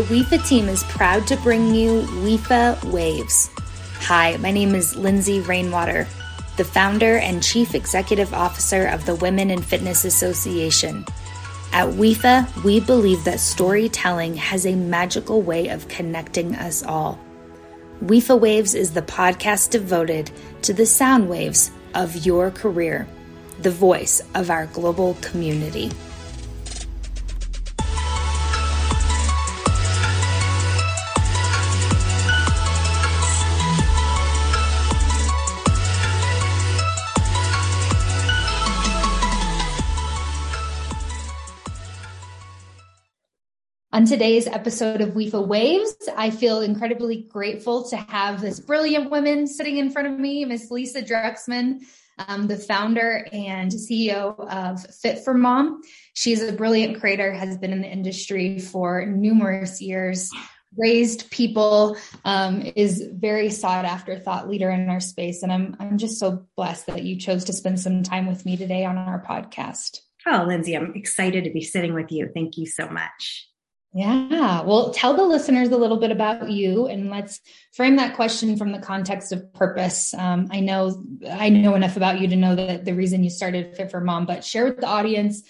the 0.00 0.06
WIFA 0.14 0.48
team 0.48 0.66
is 0.70 0.82
proud 0.84 1.26
to 1.26 1.36
bring 1.38 1.74
you 1.74 2.00
WIFA 2.22 2.90
Waves. 2.90 3.50
Hi, 3.98 4.34
my 4.38 4.50
name 4.50 4.74
is 4.74 4.96
Lindsay 4.96 5.40
Rainwater, 5.40 6.06
the 6.56 6.64
founder 6.64 7.18
and 7.18 7.42
chief 7.42 7.74
executive 7.74 8.32
officer 8.32 8.86
of 8.86 9.04
the 9.04 9.16
Women 9.16 9.50
in 9.50 9.60
Fitness 9.60 10.06
Association. 10.06 11.04
At 11.74 11.88
WIFA, 11.88 12.64
we 12.64 12.80
believe 12.80 13.24
that 13.24 13.40
storytelling 13.40 14.36
has 14.36 14.64
a 14.64 14.74
magical 14.74 15.42
way 15.42 15.68
of 15.68 15.86
connecting 15.88 16.54
us 16.54 16.82
all. 16.82 17.20
WIFA 18.02 18.40
Waves 18.40 18.74
is 18.74 18.94
the 18.94 19.02
podcast 19.02 19.68
devoted 19.68 20.30
to 20.62 20.72
the 20.72 20.86
sound 20.86 21.28
waves 21.28 21.72
of 21.94 22.24
your 22.24 22.50
career, 22.50 23.06
the 23.58 23.70
voice 23.70 24.22
of 24.34 24.50
our 24.50 24.64
global 24.68 25.12
community. 25.20 25.90
On 43.92 44.04
today's 44.04 44.46
episode 44.46 45.00
of 45.00 45.14
WIFA 45.14 45.44
Waves, 45.44 46.08
I 46.16 46.30
feel 46.30 46.60
incredibly 46.60 47.22
grateful 47.22 47.88
to 47.88 47.96
have 47.96 48.40
this 48.40 48.60
brilliant 48.60 49.10
woman 49.10 49.48
sitting 49.48 49.78
in 49.78 49.90
front 49.90 50.06
of 50.06 50.16
me, 50.16 50.44
Miss 50.44 50.70
Lisa 50.70 51.02
Druxman, 51.02 51.80
um, 52.16 52.46
the 52.46 52.56
founder 52.56 53.26
and 53.32 53.72
CEO 53.72 54.38
of 54.48 54.80
Fit 54.94 55.24
for 55.24 55.34
Mom. 55.34 55.82
She's 56.14 56.40
a 56.40 56.52
brilliant 56.52 57.00
creator, 57.00 57.32
has 57.32 57.58
been 57.58 57.72
in 57.72 57.80
the 57.80 57.88
industry 57.88 58.60
for 58.60 59.04
numerous 59.04 59.82
years, 59.82 60.30
raised 60.76 61.28
people, 61.32 61.96
um, 62.24 62.62
is 62.76 63.04
very 63.12 63.50
sought 63.50 63.86
after 63.86 64.16
thought 64.16 64.48
leader 64.48 64.70
in 64.70 64.88
our 64.88 65.00
space. 65.00 65.42
And 65.42 65.52
I'm, 65.52 65.76
I'm 65.80 65.98
just 65.98 66.20
so 66.20 66.46
blessed 66.56 66.86
that 66.86 67.02
you 67.02 67.18
chose 67.18 67.42
to 67.46 67.52
spend 67.52 67.80
some 67.80 68.04
time 68.04 68.28
with 68.28 68.46
me 68.46 68.56
today 68.56 68.84
on 68.84 68.96
our 68.96 69.24
podcast. 69.28 69.98
Oh, 70.28 70.44
Lindsay, 70.46 70.76
I'm 70.76 70.94
excited 70.94 71.42
to 71.42 71.50
be 71.50 71.62
sitting 71.62 71.92
with 71.92 72.12
you. 72.12 72.30
Thank 72.32 72.56
you 72.56 72.66
so 72.66 72.88
much. 72.88 73.49
Yeah. 73.92 74.62
Well, 74.62 74.92
tell 74.92 75.14
the 75.14 75.24
listeners 75.24 75.68
a 75.68 75.76
little 75.76 75.96
bit 75.96 76.12
about 76.12 76.48
you 76.48 76.86
and 76.86 77.10
let's 77.10 77.40
frame 77.72 77.96
that 77.96 78.14
question 78.14 78.56
from 78.56 78.70
the 78.70 78.78
context 78.78 79.32
of 79.32 79.52
purpose. 79.52 80.14
Um, 80.14 80.46
I 80.52 80.60
know 80.60 81.04
I 81.28 81.48
know 81.48 81.74
enough 81.74 81.96
about 81.96 82.20
you 82.20 82.28
to 82.28 82.36
know 82.36 82.54
that 82.54 82.84
the 82.84 82.94
reason 82.94 83.24
you 83.24 83.30
started 83.30 83.76
Fit 83.76 83.90
for 83.90 84.00
Mom, 84.00 84.26
but 84.26 84.44
share 84.44 84.64
with 84.66 84.78
the 84.78 84.86
audience 84.86 85.42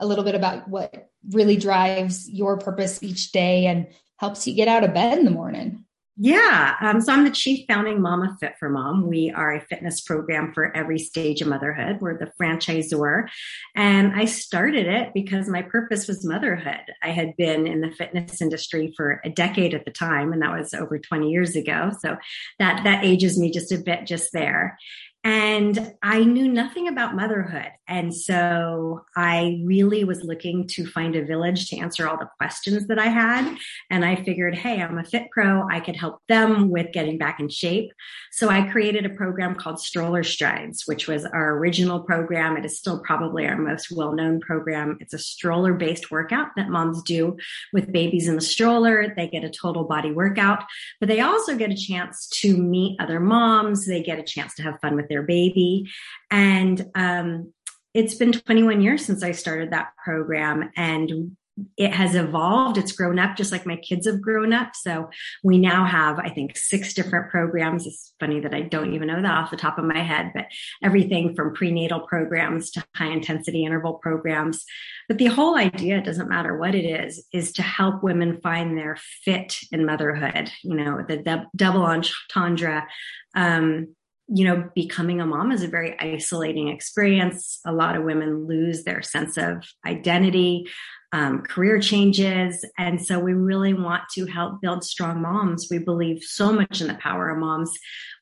a 0.00 0.06
little 0.06 0.24
bit 0.24 0.34
about 0.34 0.68
what 0.68 1.08
really 1.30 1.56
drives 1.56 2.28
your 2.28 2.58
purpose 2.58 3.00
each 3.00 3.30
day 3.30 3.66
and 3.66 3.86
helps 4.16 4.46
you 4.46 4.54
get 4.54 4.66
out 4.68 4.82
of 4.82 4.92
bed 4.92 5.18
in 5.18 5.24
the 5.24 5.30
morning. 5.30 5.83
Yeah. 6.16 6.76
Um, 6.80 7.00
so 7.00 7.12
I'm 7.12 7.24
the 7.24 7.30
chief 7.30 7.66
founding 7.66 8.00
mom 8.00 8.22
of 8.22 8.38
Fit 8.38 8.54
for 8.60 8.70
Mom. 8.70 9.08
We 9.08 9.32
are 9.32 9.54
a 9.54 9.60
fitness 9.60 10.00
program 10.00 10.52
for 10.54 10.74
every 10.76 10.98
stage 11.00 11.42
of 11.42 11.48
motherhood. 11.48 12.00
We're 12.00 12.16
the 12.16 12.30
franchisor. 12.40 13.28
And 13.74 14.14
I 14.14 14.26
started 14.26 14.86
it 14.86 15.12
because 15.12 15.48
my 15.48 15.62
purpose 15.62 16.06
was 16.06 16.24
motherhood. 16.24 16.82
I 17.02 17.08
had 17.08 17.36
been 17.36 17.66
in 17.66 17.80
the 17.80 17.90
fitness 17.90 18.40
industry 18.40 18.94
for 18.96 19.20
a 19.24 19.30
decade 19.30 19.74
at 19.74 19.84
the 19.84 19.90
time, 19.90 20.32
and 20.32 20.40
that 20.42 20.56
was 20.56 20.72
over 20.72 21.00
20 21.00 21.32
years 21.32 21.56
ago. 21.56 21.90
So 21.98 22.16
that, 22.60 22.84
that 22.84 23.04
ages 23.04 23.36
me 23.36 23.50
just 23.50 23.72
a 23.72 23.78
bit 23.78 24.06
just 24.06 24.32
there. 24.32 24.78
And 25.24 25.94
I 26.02 26.22
knew 26.22 26.46
nothing 26.46 26.86
about 26.86 27.16
motherhood. 27.16 27.70
And 27.88 28.14
so 28.14 29.04
I 29.16 29.60
really 29.64 30.04
was 30.04 30.22
looking 30.22 30.66
to 30.68 30.86
find 30.86 31.16
a 31.16 31.24
village 31.24 31.68
to 31.68 31.78
answer 31.78 32.06
all 32.06 32.18
the 32.18 32.28
questions 32.38 32.86
that 32.88 32.98
I 32.98 33.06
had. 33.06 33.56
And 33.90 34.04
I 34.04 34.16
figured, 34.16 34.54
hey, 34.54 34.82
I'm 34.82 34.98
a 34.98 35.04
fit 35.04 35.30
pro. 35.30 35.66
I 35.68 35.80
could 35.80 35.96
help 35.96 36.20
them 36.28 36.68
with 36.68 36.92
getting 36.92 37.16
back 37.16 37.40
in 37.40 37.48
shape. 37.48 37.90
So 38.32 38.50
I 38.50 38.70
created 38.70 39.06
a 39.06 39.10
program 39.10 39.54
called 39.54 39.80
Stroller 39.80 40.22
Strides, 40.24 40.84
which 40.86 41.08
was 41.08 41.24
our 41.24 41.56
original 41.56 42.00
program. 42.00 42.56
It 42.56 42.64
is 42.64 42.78
still 42.78 43.00
probably 43.00 43.46
our 43.46 43.56
most 43.56 43.90
well 43.90 44.12
known 44.12 44.40
program. 44.40 44.98
It's 45.00 45.14
a 45.14 45.18
stroller 45.18 45.72
based 45.72 46.10
workout 46.10 46.48
that 46.56 46.68
moms 46.68 47.02
do 47.02 47.36
with 47.72 47.92
babies 47.92 48.28
in 48.28 48.34
the 48.34 48.42
stroller. 48.42 49.14
They 49.16 49.28
get 49.28 49.44
a 49.44 49.50
total 49.50 49.84
body 49.84 50.10
workout, 50.10 50.64
but 51.00 51.08
they 51.08 51.20
also 51.20 51.56
get 51.56 51.70
a 51.70 51.76
chance 51.76 52.28
to 52.40 52.56
meet 52.56 53.00
other 53.00 53.20
moms. 53.20 53.86
They 53.86 54.02
get 54.02 54.18
a 54.18 54.22
chance 54.22 54.54
to 54.54 54.62
have 54.62 54.80
fun 54.80 54.96
with 54.96 55.08
their 55.14 55.22
baby. 55.22 55.88
And 56.30 56.90
um, 56.94 57.52
it's 57.94 58.14
been 58.14 58.32
21 58.32 58.80
years 58.80 59.04
since 59.04 59.22
I 59.22 59.32
started 59.32 59.70
that 59.70 59.92
program. 60.04 60.70
And 60.76 61.36
it 61.76 61.92
has 61.92 62.14
evolved. 62.14 62.78
It's 62.78 62.92
grown 62.92 63.18
up 63.18 63.36
just 63.36 63.52
like 63.52 63.66
my 63.66 63.76
kids 63.76 64.06
have 64.06 64.20
grown 64.20 64.52
up. 64.52 64.74
So 64.74 65.08
we 65.42 65.58
now 65.58 65.84
have, 65.84 66.18
I 66.18 66.28
think, 66.28 66.56
six 66.56 66.94
different 66.94 67.30
programs. 67.30 67.86
It's 67.86 68.12
funny 68.18 68.40
that 68.40 68.54
I 68.54 68.62
don't 68.62 68.92
even 68.94 69.08
know 69.08 69.22
that 69.22 69.30
off 69.30 69.50
the 69.50 69.56
top 69.56 69.78
of 69.78 69.84
my 69.84 70.00
head, 70.00 70.32
but 70.34 70.46
everything 70.82 71.34
from 71.34 71.54
prenatal 71.54 72.00
programs 72.00 72.70
to 72.72 72.84
high 72.96 73.12
intensity 73.12 73.64
interval 73.64 73.94
programs. 73.94 74.64
But 75.08 75.18
the 75.18 75.26
whole 75.26 75.56
idea, 75.56 75.98
it 75.98 76.04
doesn't 76.04 76.28
matter 76.28 76.56
what 76.56 76.74
it 76.74 76.84
is, 76.84 77.24
is 77.32 77.52
to 77.52 77.62
help 77.62 78.02
women 78.02 78.40
find 78.42 78.76
their 78.76 78.96
fit 79.24 79.56
in 79.70 79.86
motherhood. 79.86 80.50
You 80.62 80.74
know, 80.74 81.04
the 81.06 81.46
double 81.54 81.84
entendre. 81.84 82.88
Um, 83.36 83.94
you 84.28 84.44
know, 84.46 84.70
becoming 84.74 85.20
a 85.20 85.26
mom 85.26 85.52
is 85.52 85.62
a 85.62 85.68
very 85.68 85.98
isolating 86.00 86.68
experience. 86.68 87.60
A 87.66 87.72
lot 87.72 87.96
of 87.96 88.04
women 88.04 88.46
lose 88.46 88.84
their 88.84 89.02
sense 89.02 89.36
of 89.36 89.64
identity, 89.86 90.66
um, 91.12 91.42
career 91.42 91.78
changes. 91.78 92.64
And 92.78 93.04
so 93.04 93.20
we 93.20 93.34
really 93.34 93.74
want 93.74 94.02
to 94.14 94.26
help 94.26 94.60
build 94.60 94.82
strong 94.82 95.22
moms. 95.22 95.68
We 95.70 95.78
believe 95.78 96.22
so 96.22 96.52
much 96.52 96.80
in 96.80 96.88
the 96.88 96.94
power 96.94 97.30
of 97.30 97.38
moms. 97.38 97.70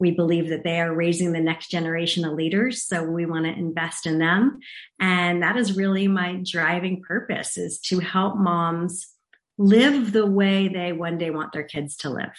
We 0.01 0.11
believe 0.11 0.49
that 0.49 0.65
they 0.65 0.81
are 0.81 0.95
raising 0.95 1.33
the 1.33 1.41
next 1.41 1.71
generation 1.71 2.25
of 2.25 2.35
leaders. 2.35 2.83
So 2.83 3.05
we 3.05 3.25
want 3.25 3.47
to 3.47 3.53
invest 3.53 4.07
in 4.07 4.19
them. 4.19 4.59
And 5.01 5.43
that 5.43 5.57
is 5.57 5.77
really 5.77 6.09
my 6.09 6.43
driving 6.45 7.01
purpose 7.01 7.57
is 7.57 7.79
to 7.87 8.01
help 8.01 8.37
moms 8.37 9.09
live 9.57 10.13
the 10.13 10.27
way 10.27 10.69
they 10.69 10.93
one 10.93 11.17
day 11.17 11.31
want 11.31 11.53
their 11.53 11.65
kids 11.65 11.97
to 11.99 12.11
live. 12.11 12.37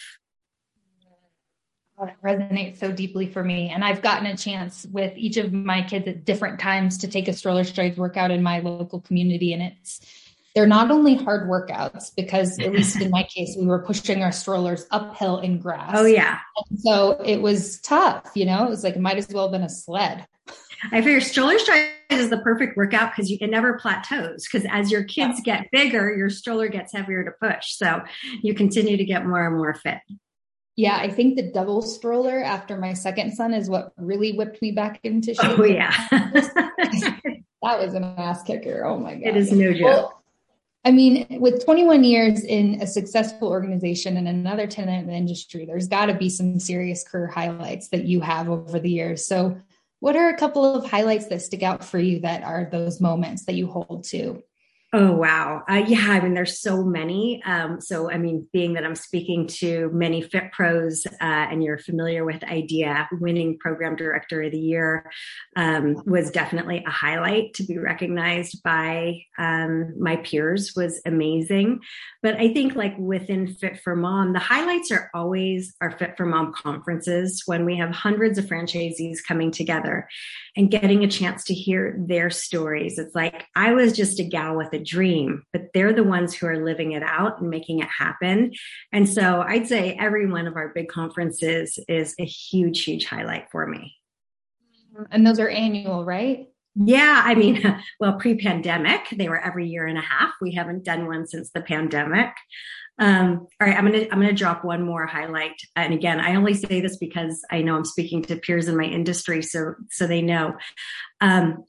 Uh, 2.02 2.06
it 2.06 2.16
resonates 2.24 2.80
so 2.80 2.92
deeply 2.92 3.28
for 3.28 3.44
me. 3.44 3.70
And 3.70 3.84
I've 3.84 4.02
gotten 4.02 4.26
a 4.26 4.36
chance 4.36 4.86
with 4.92 5.16
each 5.16 5.38
of 5.38 5.54
my 5.54 5.84
kids 5.84 6.08
at 6.08 6.26
different 6.26 6.60
times 6.60 6.98
to 7.00 7.08
take 7.08 7.28
a 7.28 7.34
stroller 7.34 7.64
strides 7.64 7.98
workout 7.98 8.32
in 8.32 8.42
my 8.42 8.60
local 8.60 9.02
community. 9.02 9.54
And 9.54 9.62
it's, 9.62 10.02
they're 10.56 10.68
not 10.68 10.92
only 10.92 11.16
hard 11.16 11.48
workouts 11.48 12.12
because 12.16 12.58
at 12.60 12.72
least 12.74 13.00
in 13.00 13.12
my 13.12 13.24
case, 13.24 13.56
we 13.60 13.66
were 13.66 13.84
pushing 13.84 14.24
our 14.24 14.32
strollers 14.32 14.86
uphill 14.92 15.40
in 15.40 15.60
grass. 15.60 15.92
Oh 15.94 16.06
yeah. 16.06 16.40
And 16.70 16.80
so 16.80 17.22
it 17.24 17.42
was 17.42 17.80
tough, 17.82 18.32
you 18.36 18.46
know, 18.46 18.66
it 18.66 18.70
was 18.70 18.84
like, 18.84 18.96
it 18.96 19.02
might 19.02 19.18
as 19.18 19.30
well 19.30 19.46
have 19.46 19.52
been 19.52 19.64
a 19.64 19.70
sled. 19.70 20.26
I 20.92 21.02
figure 21.02 21.22
stroller 21.22 21.58
strides 21.60 21.92
is 22.10 22.30
the 22.30 22.40
perfect 22.40 22.76
workout 22.76 23.12
because 23.12 23.30
you 23.30 23.40
can 23.40 23.50
never 23.50 23.78
plateaus 23.80 24.46
because 24.46 24.68
as 24.70 24.92
your 24.92 25.04
kids 25.04 25.40
get 25.44 25.72
bigger, 25.72 26.14
your 26.14 26.30
stroller 26.30 26.68
gets 26.68 26.92
heavier 26.94 27.24
to 27.24 27.32
push. 27.32 27.76
So 27.76 28.02
you 28.42 28.54
continue 28.54 28.98
to 28.98 29.06
get 29.06 29.26
more 29.26 29.48
and 29.48 29.56
more 29.56 29.74
fit. 29.74 30.00
Yeah, 30.76 30.98
I 30.98 31.10
think 31.10 31.36
the 31.36 31.52
double 31.52 31.82
stroller 31.82 32.44
after 32.44 32.78
my 32.78 32.94
second 32.94 33.34
son 33.34 33.54
is 33.54 33.70
what 33.70 33.94
really 33.98 34.32
whipped 34.32 34.62
me 34.62 34.72
back 34.72 35.00
into 35.04 35.36
oh, 35.40 35.50
shape. 35.50 35.60
Oh 35.60 35.64
yeah. 35.66 35.94
that 36.12 37.80
was 37.80 37.94
an 37.94 38.04
ass 38.04 38.42
kicker. 38.44 38.84
Oh 38.86 38.98
my 38.98 39.14
god. 39.16 39.28
It 39.28 39.38
is 39.38 39.52
no 39.52 39.72
joke. 39.72 39.84
Well, 39.84 40.24
I 40.86 40.92
mean, 40.92 41.26
with 41.40 41.64
21 41.64 42.04
years 42.04 42.44
in 42.44 42.82
a 42.82 42.88
successful 42.88 43.48
organization 43.48 44.18
and 44.18 44.28
another 44.28 44.68
10 44.68 44.90
in 44.90 45.08
the 45.08 45.14
industry, 45.14 45.66
there's 45.66 45.88
got 45.88 46.08
to 46.08 46.14
be 46.14 46.30
some 46.30 46.60
serious 46.60 47.04
career 47.08 47.28
highlights 47.28 47.88
that 47.90 48.04
you 48.04 48.20
have 48.20 48.50
over 48.50 48.80
the 48.80 48.90
years. 48.90 49.26
So, 49.26 49.62
what 50.02 50.18
are 50.18 50.28
a 50.28 50.38
couple 50.38 50.66
of 50.66 50.90
highlights 50.90 51.28
that 51.28 51.42
stick 51.42 51.64
out 51.64 51.86
for 51.86 51.98
you 51.98 52.20
that 52.22 52.44
are 52.44 52.68
those 52.70 53.00
moments 53.00 53.46
that 53.46 53.56
you 53.56 53.68
hold 53.68 54.04
to? 54.10 54.44
Oh, 54.96 55.12
wow. 55.12 55.64
Uh, 55.68 55.84
yeah, 55.88 56.12
I 56.12 56.20
mean, 56.20 56.36
there's 56.36 56.60
so 56.60 56.84
many. 56.84 57.42
Um, 57.46 57.82
so, 57.82 58.12
I 58.12 58.20
mean, 58.20 58.48
being 58.54 58.74
that 58.74 58.86
I'm 58.86 58.94
speaking 58.94 59.48
to 59.48 59.90
many 59.92 60.22
fit 60.22 60.52
pros 60.52 61.08
uh, 61.08 61.16
and 61.20 61.64
you're 61.64 61.80
familiar 61.80 62.24
with 62.24 62.44
IDEA, 62.44 63.10
winning 63.14 63.58
program 63.58 63.96
director 63.96 64.44
of 64.44 64.52
the 64.52 64.60
year 64.60 65.10
um, 65.56 65.96
was 66.06 66.30
definitely 66.30 66.84
a 66.86 66.92
highlight 66.92 67.56
to 67.56 67.64
be 67.64 67.80
recognized 67.80 68.62
by 68.62 69.24
um, 69.40 70.00
my 70.00 70.18
peers 70.18 70.74
was 70.76 71.02
amazing. 71.08 71.80
But 72.22 72.36
I 72.36 72.54
think 72.54 72.76
like 72.76 72.96
within 73.00 73.48
Fit 73.48 73.80
for 73.80 73.96
Mom, 73.96 74.34
the 74.34 74.40
highlights 74.40 74.92
are 74.92 75.10
always 75.16 75.74
our 75.82 75.90
Fit 75.90 76.16
for 76.18 76.28
Mom 76.28 76.54
conferences 76.54 77.42
when 77.48 77.66
we 77.66 77.78
have 77.78 77.90
hundreds 77.90 78.38
of 78.38 78.46
franchisees 78.46 79.18
coming 79.28 79.50
together 79.50 80.08
and 80.56 80.70
getting 80.70 81.04
a 81.04 81.08
chance 81.08 81.44
to 81.46 81.56
hear 81.56 81.96
their 81.98 82.30
stories. 82.30 83.00
It's 83.00 83.16
like, 83.16 83.46
I 83.56 83.74
was 83.74 83.94
just 83.94 84.20
a 84.20 84.24
gal 84.24 84.56
with 84.56 84.72
a 84.72 84.83
dream, 84.84 85.44
but 85.54 85.68
they're 85.74 85.94
the 85.94 86.04
ones 86.04 86.34
who 86.34 86.48
are 86.48 86.64
living 86.64 86.94
it 86.94 87.04
out 87.04 87.40
and 87.40 87.50
making 87.50 87.80
it 87.80 87.88
happen. 87.88 88.52
And 88.92 89.08
so 89.08 89.42
I'd 89.42 89.68
say 89.68 89.98
every 90.00 90.28
one 90.28 90.48
of 90.48 90.56
our 90.56 90.70
big 90.70 90.90
conferences 90.90 91.80
is 91.88 92.16
a 92.20 92.26
huge, 92.26 92.84
huge 92.84 93.06
highlight 93.06 93.50
for 93.52 93.68
me. 93.68 93.96
And 95.12 95.26
those 95.26 95.40
are 95.40 95.50
annual, 95.50 96.06
right? 96.06 96.48
Yeah, 96.76 97.22
I 97.24 97.36
mean, 97.36 97.62
well, 98.00 98.14
pre 98.14 98.36
pandemic, 98.36 99.08
they 99.12 99.30
were 99.30 99.40
every 99.40 99.68
year 99.68 99.86
and 99.88 99.98
a 99.98 100.02
half. 100.02 100.34
We 100.42 100.54
haven't 100.54 100.84
done 100.84 101.08
one 101.08 101.28
since 101.28 101.52
the 101.52 101.62
pandemic. 101.62 102.30
Um, 103.00 103.48
all 103.60 103.68
right, 103.68 103.76
I'm 103.76 103.86
gonna 103.86 104.06
I'm 104.12 104.20
gonna 104.20 104.34
drop 104.34 104.64
one 104.64 104.84
more 104.84 105.08
highlight. 105.08 105.56
And 105.76 105.94
again, 105.94 106.20
I 106.20 106.36
only 106.36 106.54
say 106.54 106.80
this 106.80 106.98
because 106.98 107.44
I 107.52 107.62
know 107.62 107.76
I'm 107.76 107.86
speaking 107.86 108.22
to 108.24 108.36
peers 108.36 108.68
in 108.68 108.78
my 108.78 108.84
industry, 108.84 109.42
so 109.42 109.74
so 109.90 110.06
they 110.06 110.22
know. 110.22 110.56
Um, 111.20 111.64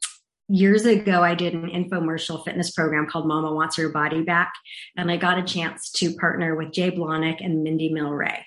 years 0.48 0.84
ago, 0.84 1.22
I 1.22 1.34
did 1.34 1.54
an 1.54 1.70
infomercial 1.70 2.44
fitness 2.44 2.70
program 2.70 3.06
called 3.06 3.26
Mama 3.26 3.52
Wants 3.52 3.76
Her 3.76 3.88
Body 3.88 4.22
Back, 4.22 4.52
and 4.96 5.10
I 5.10 5.16
got 5.16 5.38
a 5.38 5.42
chance 5.42 5.90
to 5.92 6.14
partner 6.14 6.54
with 6.56 6.72
Jay 6.72 6.90
Blahnik 6.90 7.44
and 7.44 7.62
Mindy 7.62 7.92
Mylrea. 7.92 8.42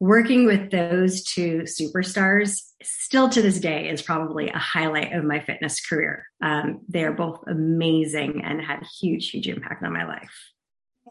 Working 0.00 0.46
with 0.46 0.70
those 0.70 1.24
two 1.24 1.62
superstars, 1.62 2.62
still 2.82 3.28
to 3.30 3.42
this 3.42 3.58
day, 3.58 3.88
is 3.88 4.00
probably 4.00 4.48
a 4.48 4.58
highlight 4.58 5.12
of 5.12 5.24
my 5.24 5.40
fitness 5.40 5.84
career. 5.84 6.26
Um, 6.40 6.82
they 6.88 7.04
are 7.04 7.12
both 7.12 7.42
amazing 7.48 8.42
and 8.44 8.62
had 8.62 8.84
huge, 9.00 9.30
huge 9.30 9.48
impact 9.48 9.82
on 9.82 9.92
my 9.92 10.06
life. 10.06 10.52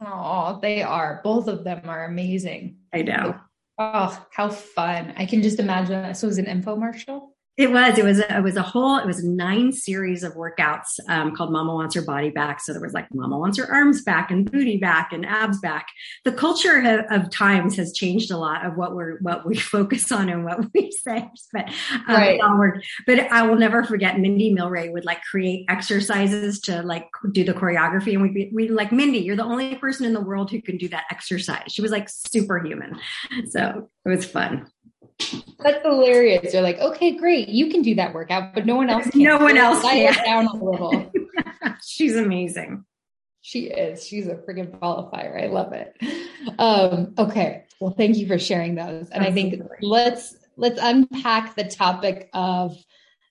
Oh, 0.02 0.60
they 0.62 0.84
are. 0.84 1.20
Both 1.24 1.48
of 1.48 1.64
them 1.64 1.82
are 1.86 2.06
amazing. 2.06 2.78
I 2.94 3.02
know. 3.02 3.36
Oh, 3.78 4.26
how 4.32 4.50
fun. 4.50 5.14
I 5.18 5.26
can 5.26 5.42
just 5.42 5.60
imagine 5.60 6.02
that. 6.02 6.16
So 6.18 6.28
it 6.28 6.30
was 6.30 6.38
an 6.38 6.46
infomercial? 6.46 7.30
It 7.58 7.72
was. 7.72 7.98
It 7.98 8.06
was. 8.06 8.20
A, 8.20 8.38
it 8.38 8.44
was 8.44 8.56
a 8.56 8.62
whole. 8.62 9.00
It 9.00 9.08
was 9.08 9.24
nine 9.24 9.72
series 9.72 10.22
of 10.22 10.34
workouts 10.36 11.00
um, 11.10 11.36
called 11.36 11.52
"Mama 11.52 11.74
Wants 11.74 11.96
Her 11.96 12.04
Body 12.04 12.30
Back." 12.30 12.62
So 12.62 12.72
there 12.72 12.82
was 12.82 12.94
like 12.94 13.08
"Mama 13.12 13.36
Wants 13.36 13.58
Her 13.58 13.66
Arms 13.66 14.04
Back" 14.04 14.30
and 14.30 14.50
"Booty 14.50 14.78
Back" 14.78 15.12
and 15.12 15.26
"Abs 15.26 15.60
Back." 15.60 15.88
The 16.24 16.34
culture 16.34 16.80
of, 16.80 17.24
of 17.24 17.32
times 17.32 17.76
has 17.78 17.94
changed 17.94 18.30
a 18.30 18.38
lot 18.38 18.64
of 18.64 18.78
what 18.78 18.94
we're 18.94 19.18
what 19.22 19.44
we 19.44 19.56
focus 19.58 20.12
on 20.12 20.30
and 20.30 20.46
what 20.46 20.72
we 20.72 20.92
say. 21.04 21.28
But 21.52 21.70
um, 22.08 22.60
right. 22.60 22.74
But 23.08 23.32
I 23.32 23.42
will 23.48 23.58
never 23.58 23.84
forget. 23.84 24.20
Mindy 24.20 24.54
Mylrea 24.54 24.92
would 24.94 25.06
like 25.06 25.24
create 25.24 25.66
exercises 25.68 26.60
to 26.62 26.84
like 26.84 27.08
do 27.32 27.44
the 27.44 27.56
choreography, 27.56 28.14
and 28.14 28.22
we'd 28.22 28.36
be 28.36 28.52
we 28.54 28.68
like 28.70 28.92
Mindy, 28.92 29.18
you're 29.18 29.36
the 29.36 29.44
only 29.44 29.74
person 29.78 30.06
in 30.06 30.14
the 30.14 30.22
world 30.22 30.52
who 30.52 30.62
can 30.62 30.78
do 30.78 30.90
that 30.90 31.06
exercise. 31.10 31.64
She 31.70 31.82
was 31.82 31.90
like 31.90 32.08
superhuman. 32.08 33.00
So 33.50 33.90
it 34.06 34.10
was 34.10 34.26
fun. 34.26 34.68
That's 35.60 35.84
hilarious. 35.84 36.54
You're 36.54 36.62
like, 36.62 36.80
okay, 36.80 37.18
great, 37.18 37.50
you 37.50 37.70
can 37.70 37.82
do 37.82 37.96
that 37.96 38.14
workout, 38.14 38.54
but 38.54 38.66
no 38.66 38.76
one 38.76 38.90
else 38.90 39.10
can. 39.10 39.24
No 39.24 39.38
one 39.38 39.58
else 39.58 39.82
can. 39.82 40.14
down 40.24 40.48
a 40.48 40.54
little. 40.54 41.12
She's 41.86 42.16
amazing. 42.16 42.86
She 43.42 43.66
is. 43.66 44.06
She's 44.06 44.28
a 44.28 44.36
freaking 44.36 44.78
qualifier. 44.78 45.42
I 45.42 45.48
love 45.48 45.74
it. 45.74 45.96
Um, 46.60 47.14
okay. 47.18 47.64
Well, 47.80 47.92
thank 47.92 48.18
you 48.18 48.28
for 48.28 48.38
sharing 48.38 48.76
those. 48.76 49.10
And 49.10 49.26
Absolutely. 49.26 49.28
I 49.28 49.34
think 49.34 49.72
let's 49.82 50.36
let's 50.58 50.80
unpack 50.82 51.56
the 51.56 51.64
topic 51.64 52.30
of 52.34 52.76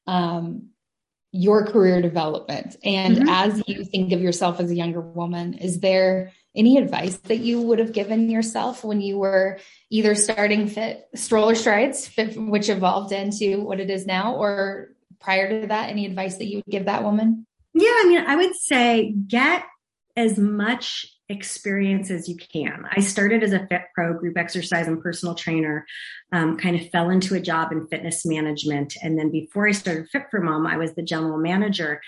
um, 0.07 0.71
your 1.33 1.67
career 1.67 2.01
development. 2.01 2.77
And 2.83 3.17
mm-hmm. 3.17 3.29
as 3.29 3.63
you 3.67 3.85
think 3.85 4.13
of 4.13 4.21
yourself 4.21 4.59
as 4.61 4.71
a 4.71 4.75
younger 4.75 5.01
woman, 5.01 5.55
is 5.55 5.81
there 5.81 6.33
any 6.57 6.79
advice 6.79 7.17
that 7.19 7.39
you 7.39 7.61
would 7.61 7.79
have 7.79 7.93
given 7.93 8.31
yourself 8.31 8.85
when 8.85 9.01
you 9.01 9.19
were 9.19 9.59
either 9.91 10.15
starting 10.15 10.69
fit 10.69 11.07
stroller 11.15 11.55
strides 11.55 12.07
fit, 12.07 12.37
which 12.37 12.69
evolved 12.69 13.13
into 13.13 13.61
what 13.63 13.81
it 13.81 13.91
is 13.91 14.07
now 14.07 14.35
or 14.35 14.89
prior 15.21 15.61
to 15.61 15.67
that 15.67 15.91
any 15.91 16.07
advice 16.07 16.37
that 16.37 16.47
you 16.47 16.59
would 16.59 16.67
give 16.71 16.87
that 16.87 17.03
woman 17.03 17.47
yeah 17.75 17.89
i 17.89 18.05
mean 18.07 18.25
i 18.27 18.37
would 18.37 18.55
say 18.55 19.15
get 19.27 19.65
as 20.17 20.39
much 20.39 21.07
experience 21.29 22.11
as 22.11 22.29
you 22.29 22.37
can. 22.37 22.85
I 22.91 23.01
started 23.01 23.43
as 23.43 23.53
a 23.53 23.67
fit 23.67 23.83
pro, 23.95 24.15
group 24.15 24.39
exercise 24.39 24.87
and 24.87 25.03
personal 25.03 25.35
trainer, 25.35 25.85
um, 26.33 26.57
kind 26.57 26.77
of 26.77 26.89
fell 26.91 27.11
into 27.11 27.35
a 27.35 27.41
job 27.41 27.73
in 27.73 27.89
fitness 27.89 28.25
management. 28.25 28.97
And 29.03 29.19
then 29.19 29.31
before 29.31 29.69
I 29.69 29.73
started 29.73 30.09
Fit 30.11 30.25
for 30.31 30.41
Mom, 30.41 30.67
I 30.67 30.77
was 30.77 30.95
the 30.95 31.03
general 31.03 31.39
manager. 31.39 32.01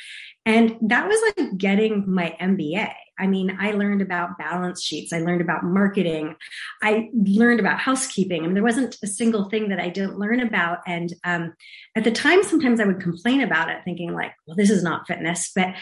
And 0.48 0.78
that 0.80 1.06
was 1.06 1.20
like 1.36 1.58
getting 1.58 2.10
my 2.10 2.34
MBA. 2.40 2.90
I 3.18 3.26
mean, 3.26 3.58
I 3.60 3.72
learned 3.72 4.00
about 4.00 4.38
balance 4.38 4.82
sheets. 4.82 5.12
I 5.12 5.18
learned 5.18 5.42
about 5.42 5.62
marketing. 5.62 6.36
I 6.82 7.10
learned 7.12 7.60
about 7.60 7.78
housekeeping. 7.78 8.42
I 8.42 8.46
mean, 8.46 8.54
there 8.54 8.62
wasn't 8.62 8.96
a 9.02 9.06
single 9.06 9.50
thing 9.50 9.68
that 9.68 9.78
I 9.78 9.90
didn't 9.90 10.18
learn 10.18 10.40
about. 10.40 10.78
And 10.86 11.12
um, 11.22 11.52
at 11.94 12.04
the 12.04 12.10
time, 12.10 12.42
sometimes 12.42 12.80
I 12.80 12.86
would 12.86 12.98
complain 12.98 13.42
about 13.42 13.68
it, 13.68 13.82
thinking 13.84 14.14
like, 14.14 14.32
well, 14.46 14.56
this 14.56 14.70
is 14.70 14.82
not 14.82 15.06
fitness. 15.06 15.52
But 15.54 15.74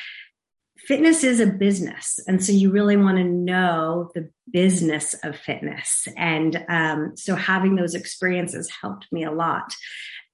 fitness 0.79 1.23
is 1.23 1.39
a 1.39 1.47
business. 1.47 2.19
And 2.27 2.45
so 2.45 2.51
you 2.51 2.73
really 2.73 2.97
want 2.97 3.19
to 3.19 3.25
know 3.25 4.11
the 4.17 4.31
business 4.53 5.15
of 5.23 5.37
fitness. 5.37 6.09
And 6.17 6.65
um, 6.69 7.13
so 7.15 7.37
having 7.37 7.77
those 7.77 7.95
experiences 7.95 8.69
helped 8.81 9.07
me 9.13 9.23
a 9.23 9.31
lot. 9.31 9.73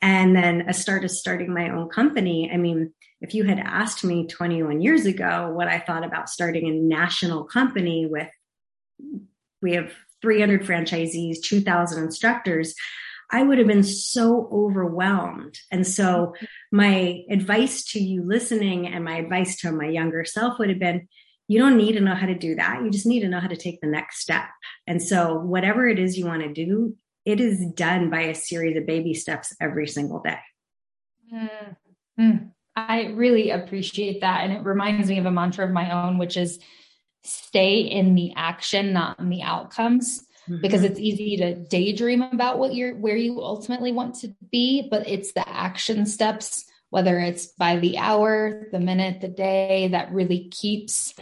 And 0.00 0.34
then 0.34 0.64
I 0.68 0.72
started 0.72 1.10
starting 1.10 1.52
my 1.52 1.68
own 1.68 1.90
company. 1.90 2.50
I 2.50 2.56
mean, 2.56 2.94
if 3.22 3.34
you 3.34 3.44
had 3.44 3.58
asked 3.58 4.04
me 4.04 4.26
21 4.26 4.80
years 4.80 5.06
ago 5.06 5.50
what 5.54 5.68
I 5.68 5.78
thought 5.78 6.04
about 6.04 6.28
starting 6.28 6.68
a 6.68 6.72
national 6.72 7.44
company 7.44 8.06
with, 8.06 8.28
we 9.62 9.74
have 9.74 9.92
300 10.20 10.62
franchisees, 10.62 11.40
2,000 11.42 12.02
instructors, 12.02 12.74
I 13.30 13.42
would 13.42 13.58
have 13.58 13.66
been 13.66 13.84
so 13.84 14.48
overwhelmed. 14.52 15.58
And 15.70 15.86
so, 15.86 16.34
my 16.70 17.22
advice 17.30 17.84
to 17.92 18.00
you 18.00 18.22
listening 18.22 18.86
and 18.86 19.04
my 19.04 19.16
advice 19.16 19.58
to 19.60 19.72
my 19.72 19.88
younger 19.88 20.24
self 20.24 20.58
would 20.58 20.68
have 20.68 20.78
been 20.78 21.08
you 21.48 21.58
don't 21.58 21.76
need 21.76 21.92
to 21.92 22.00
know 22.00 22.14
how 22.14 22.26
to 22.26 22.34
do 22.34 22.54
that. 22.54 22.82
You 22.82 22.90
just 22.90 23.06
need 23.06 23.20
to 23.20 23.28
know 23.28 23.40
how 23.40 23.48
to 23.48 23.56
take 23.56 23.80
the 23.80 23.86
next 23.86 24.20
step. 24.20 24.44
And 24.86 25.02
so, 25.02 25.38
whatever 25.38 25.88
it 25.88 25.98
is 25.98 26.18
you 26.18 26.26
want 26.26 26.42
to 26.42 26.52
do, 26.52 26.96
it 27.24 27.40
is 27.40 27.64
done 27.74 28.10
by 28.10 28.22
a 28.22 28.34
series 28.34 28.76
of 28.76 28.86
baby 28.86 29.14
steps 29.14 29.54
every 29.60 29.86
single 29.86 30.20
day. 30.20 30.38
Mm-hmm. 31.32 32.36
I 32.74 33.06
really 33.14 33.50
appreciate 33.50 34.20
that. 34.20 34.44
And 34.44 34.52
it 34.52 34.64
reminds 34.64 35.08
me 35.08 35.18
of 35.18 35.26
a 35.26 35.30
mantra 35.30 35.64
of 35.66 35.72
my 35.72 35.90
own, 35.90 36.18
which 36.18 36.36
is 36.36 36.58
stay 37.24 37.80
in 37.80 38.14
the 38.14 38.32
action, 38.36 38.92
not 38.92 39.18
in 39.18 39.28
the 39.28 39.42
outcomes 39.42 40.26
mm-hmm. 40.48 40.60
because 40.60 40.82
it's 40.82 40.98
easy 40.98 41.36
to 41.36 41.54
daydream 41.54 42.22
about 42.22 42.58
what 42.58 42.74
you're 42.74 42.94
where 42.96 43.16
you 43.16 43.40
ultimately 43.40 43.92
want 43.92 44.14
to 44.16 44.34
be, 44.50 44.88
but 44.90 45.08
it's 45.08 45.32
the 45.32 45.48
action 45.48 46.06
steps, 46.06 46.64
whether 46.90 47.18
it's 47.18 47.46
by 47.46 47.76
the 47.76 47.98
hour, 47.98 48.66
the 48.72 48.80
minute, 48.80 49.20
the 49.20 49.28
day, 49.28 49.88
that 49.88 50.12
really 50.12 50.48
keeps 50.48 51.14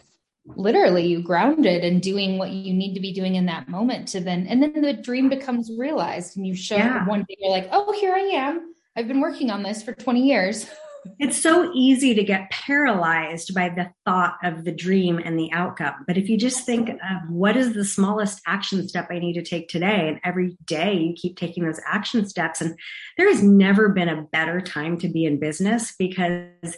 literally 0.56 1.06
you 1.06 1.22
grounded 1.22 1.84
and 1.84 2.00
doing 2.00 2.38
what 2.38 2.50
you 2.50 2.72
need 2.72 2.94
to 2.94 3.00
be 3.00 3.12
doing 3.12 3.34
in 3.34 3.46
that 3.46 3.68
moment 3.68 4.08
to 4.08 4.20
then 4.20 4.46
and 4.46 4.62
then 4.62 4.80
the 4.80 4.94
dream 4.94 5.28
becomes 5.28 5.70
realized 5.78 6.36
and 6.36 6.46
you 6.46 6.54
show 6.54 6.76
yeah. 6.76 7.06
one 7.06 7.20
day 7.28 7.36
you're 7.38 7.50
like 7.50 7.68
oh 7.72 7.92
here 7.92 8.14
i 8.14 8.20
am 8.20 8.74
i've 8.96 9.06
been 9.06 9.20
working 9.20 9.50
on 9.50 9.62
this 9.62 9.82
for 9.82 9.92
20 9.92 10.26
years 10.26 10.66
It's 11.18 11.40
so 11.40 11.70
easy 11.74 12.14
to 12.14 12.22
get 12.22 12.50
paralyzed 12.50 13.54
by 13.54 13.68
the 13.68 13.90
thought 14.04 14.36
of 14.42 14.64
the 14.64 14.72
dream 14.72 15.18
and 15.18 15.38
the 15.38 15.52
outcome. 15.52 16.04
But 16.06 16.16
if 16.16 16.28
you 16.28 16.36
just 16.36 16.64
think 16.64 16.88
of 16.88 16.98
what 17.28 17.56
is 17.56 17.74
the 17.74 17.84
smallest 17.84 18.40
action 18.46 18.86
step 18.88 19.08
I 19.10 19.18
need 19.18 19.34
to 19.34 19.42
take 19.42 19.68
today, 19.68 20.08
and 20.08 20.20
every 20.24 20.56
day 20.64 20.94
you 20.94 21.14
keep 21.14 21.36
taking 21.36 21.64
those 21.64 21.80
action 21.86 22.28
steps, 22.28 22.60
and 22.60 22.78
there 23.16 23.28
has 23.28 23.42
never 23.42 23.88
been 23.88 24.08
a 24.08 24.22
better 24.32 24.60
time 24.60 24.98
to 24.98 25.08
be 25.08 25.24
in 25.24 25.38
business 25.38 25.94
because 25.98 26.76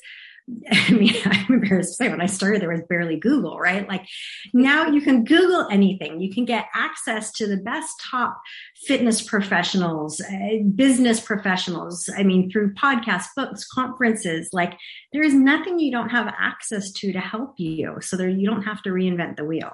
I 0.71 0.93
mean, 0.93 1.15
I'm 1.25 1.55
embarrassed 1.55 1.91
to 1.91 1.95
say 1.95 2.09
when 2.09 2.21
I 2.21 2.27
started, 2.27 2.63
there 2.63 2.71
was 2.71 2.83
barely 2.89 3.17
Google, 3.17 3.59
right? 3.59 3.89
Like 3.89 4.07
now 4.53 4.87
you 4.89 5.01
can 5.01 5.25
Google 5.25 5.69
anything. 5.71 6.21
You 6.21 6.33
can 6.33 6.45
get 6.45 6.67
access 6.75 7.33
to 7.33 7.47
the 7.47 7.57
best 7.57 7.95
top 8.11 8.41
fitness 8.87 9.23
professionals, 9.23 10.21
uh, 10.21 10.59
business 10.75 11.21
professionals. 11.21 12.09
I 12.17 12.23
mean, 12.23 12.51
through 12.51 12.75
podcasts, 12.75 13.29
books, 13.37 13.67
conferences, 13.67 14.49
like 14.53 14.79
there 15.13 15.23
is 15.23 15.35
nothing 15.35 15.79
you 15.79 15.93
don't 15.93 16.11
have 16.11 16.33
access 16.39 16.91
to 16.93 17.13
to 17.13 17.21
help 17.21 17.55
you. 17.59 17.99
So 18.01 18.17
there, 18.17 18.29
you 18.29 18.49
don't 18.49 18.63
have 18.63 18.83
to 18.83 18.91
reinvent 18.91 19.37
the 19.37 19.45
wheel. 19.45 19.73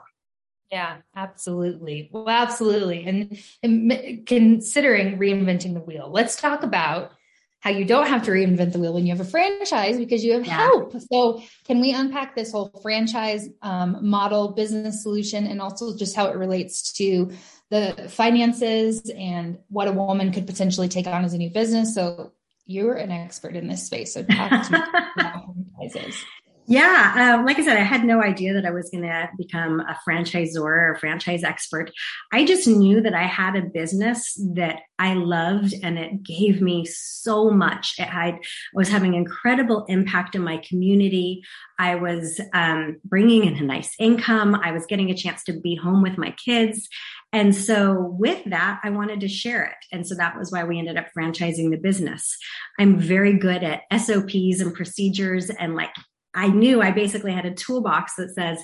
Yeah, 0.70 0.98
absolutely. 1.16 2.10
Well, 2.12 2.28
absolutely. 2.28 3.06
And, 3.06 3.38
and 3.62 4.26
considering 4.26 5.18
reinventing 5.18 5.72
the 5.72 5.80
wheel, 5.80 6.10
let's 6.12 6.37
talk 6.37 6.62
about 6.62 7.12
how 7.60 7.70
you 7.70 7.84
don't 7.84 8.06
have 8.06 8.22
to 8.24 8.30
reinvent 8.30 8.72
the 8.72 8.78
wheel 8.78 8.92
when 8.92 9.06
you 9.06 9.14
have 9.14 9.26
a 9.26 9.28
franchise 9.28 9.96
because 9.96 10.24
you 10.24 10.32
have 10.32 10.46
yeah. 10.46 10.56
help. 10.56 10.94
So, 11.10 11.42
can 11.64 11.80
we 11.80 11.92
unpack 11.92 12.36
this 12.36 12.52
whole 12.52 12.70
franchise 12.82 13.48
um, 13.62 13.98
model, 14.02 14.52
business 14.52 15.02
solution, 15.02 15.46
and 15.46 15.60
also 15.60 15.96
just 15.96 16.14
how 16.14 16.26
it 16.26 16.36
relates 16.36 16.92
to 16.94 17.32
the 17.70 18.08
finances 18.08 19.10
and 19.10 19.58
what 19.68 19.88
a 19.88 19.92
woman 19.92 20.32
could 20.32 20.46
potentially 20.46 20.88
take 20.88 21.06
on 21.06 21.24
as 21.24 21.34
a 21.34 21.38
new 21.38 21.50
business? 21.50 21.94
So, 21.94 22.32
you're 22.66 22.94
an 22.94 23.10
expert 23.10 23.56
in 23.56 23.66
this 23.66 23.84
space. 23.84 24.14
So, 24.14 24.22
talk 24.22 24.66
to 24.66 24.72
me 24.72 24.78
about 25.18 25.44
franchises. 25.76 26.24
Yeah, 26.70 27.38
um, 27.38 27.46
like 27.46 27.58
I 27.58 27.64
said, 27.64 27.78
I 27.78 27.82
had 27.82 28.04
no 28.04 28.22
idea 28.22 28.52
that 28.52 28.66
I 28.66 28.70
was 28.70 28.90
going 28.90 29.04
to 29.04 29.30
become 29.38 29.80
a 29.80 29.98
franchisor 30.06 30.60
or 30.60 30.92
a 30.92 30.98
franchise 30.98 31.42
expert. 31.42 31.90
I 32.30 32.44
just 32.44 32.68
knew 32.68 33.00
that 33.00 33.14
I 33.14 33.22
had 33.22 33.56
a 33.56 33.62
business 33.62 34.38
that 34.52 34.80
I 34.98 35.14
loved 35.14 35.72
and 35.82 35.98
it 35.98 36.22
gave 36.22 36.60
me 36.60 36.84
so 36.84 37.50
much. 37.50 37.94
It 37.98 38.08
had, 38.08 38.37
was 38.75 38.90
having 38.90 39.14
incredible 39.14 39.87
impact 39.88 40.34
in 40.34 40.42
my 40.42 40.58
community. 40.58 41.40
I 41.78 41.94
was 41.94 42.38
um, 42.52 42.98
bringing 43.02 43.46
in 43.46 43.56
a 43.56 43.62
nice 43.62 43.94
income. 43.98 44.54
I 44.54 44.72
was 44.72 44.84
getting 44.84 45.10
a 45.10 45.16
chance 45.16 45.44
to 45.44 45.58
be 45.58 45.75
home 45.75 46.02
with 46.02 46.18
my 46.18 46.32
kids. 46.32 46.87
And 47.32 47.54
so 47.54 48.14
with 48.18 48.44
that, 48.44 48.80
I 48.84 48.90
wanted 48.90 49.20
to 49.20 49.28
share 49.28 49.64
it. 49.64 49.87
And 49.90 50.06
so 50.06 50.14
that 50.16 50.37
was 50.38 50.52
why 50.52 50.64
we 50.64 50.78
ended 50.78 50.98
up 50.98 51.06
franchising 51.16 51.70
the 51.70 51.78
business. 51.78 52.37
I'm 52.78 52.98
very 52.98 53.38
good 53.38 53.64
at 53.64 53.84
SOPs 53.90 54.60
and 54.60 54.75
procedures 54.75 55.48
and 55.48 55.75
like 55.75 55.94
I 56.38 56.49
knew 56.49 56.80
I 56.80 56.92
basically 56.92 57.33
had 57.33 57.47
a 57.47 57.54
toolbox 57.54 58.14
that 58.16 58.30
says, 58.30 58.59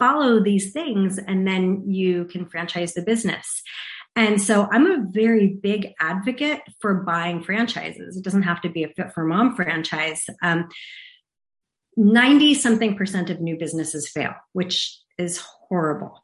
follow 0.00 0.42
these 0.42 0.72
things 0.72 1.18
and 1.18 1.46
then 1.46 1.84
you 1.86 2.24
can 2.24 2.46
franchise 2.46 2.94
the 2.94 3.02
business. 3.02 3.62
And 4.16 4.42
so 4.42 4.68
I'm 4.72 4.86
a 4.86 5.06
very 5.08 5.46
big 5.46 5.92
advocate 6.00 6.62
for 6.80 6.94
buying 6.94 7.42
franchises. 7.44 8.16
It 8.16 8.24
doesn't 8.24 8.42
have 8.42 8.60
to 8.62 8.68
be 8.68 8.82
a 8.82 8.88
fit 8.88 9.12
for 9.12 9.24
mom 9.24 9.54
franchise. 9.54 10.24
Um, 10.42 10.68
90 11.96 12.54
something 12.54 12.96
percent 12.96 13.30
of 13.30 13.40
new 13.40 13.56
businesses 13.56 14.08
fail, 14.08 14.34
which 14.52 14.98
is 15.18 15.38
horrible. 15.38 16.20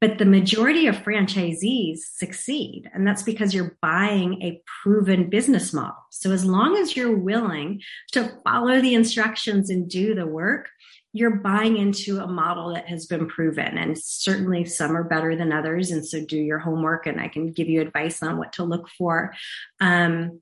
But 0.00 0.18
the 0.18 0.24
majority 0.24 0.86
of 0.86 0.96
franchisees 0.96 1.98
succeed. 2.14 2.88
And 2.94 3.06
that's 3.06 3.24
because 3.24 3.52
you're 3.52 3.76
buying 3.82 4.40
a 4.42 4.62
proven 4.82 5.28
business 5.28 5.72
model. 5.72 5.96
So 6.10 6.30
as 6.30 6.44
long 6.44 6.76
as 6.76 6.96
you're 6.96 7.16
willing 7.16 7.82
to 8.12 8.32
follow 8.44 8.80
the 8.80 8.94
instructions 8.94 9.70
and 9.70 9.90
do 9.90 10.14
the 10.14 10.26
work, 10.26 10.68
you're 11.12 11.36
buying 11.36 11.76
into 11.76 12.20
a 12.20 12.26
model 12.26 12.74
that 12.74 12.86
has 12.88 13.06
been 13.06 13.26
proven 13.26 13.78
and 13.78 13.98
certainly 13.98 14.64
some 14.64 14.96
are 14.96 15.04
better 15.04 15.34
than 15.34 15.52
others 15.52 15.90
and 15.90 16.06
so 16.06 16.24
do 16.24 16.36
your 16.36 16.58
homework 16.58 17.06
and 17.06 17.20
i 17.20 17.28
can 17.28 17.50
give 17.50 17.68
you 17.68 17.80
advice 17.80 18.22
on 18.22 18.36
what 18.36 18.52
to 18.52 18.62
look 18.62 18.88
for 18.96 19.34
um, 19.80 20.40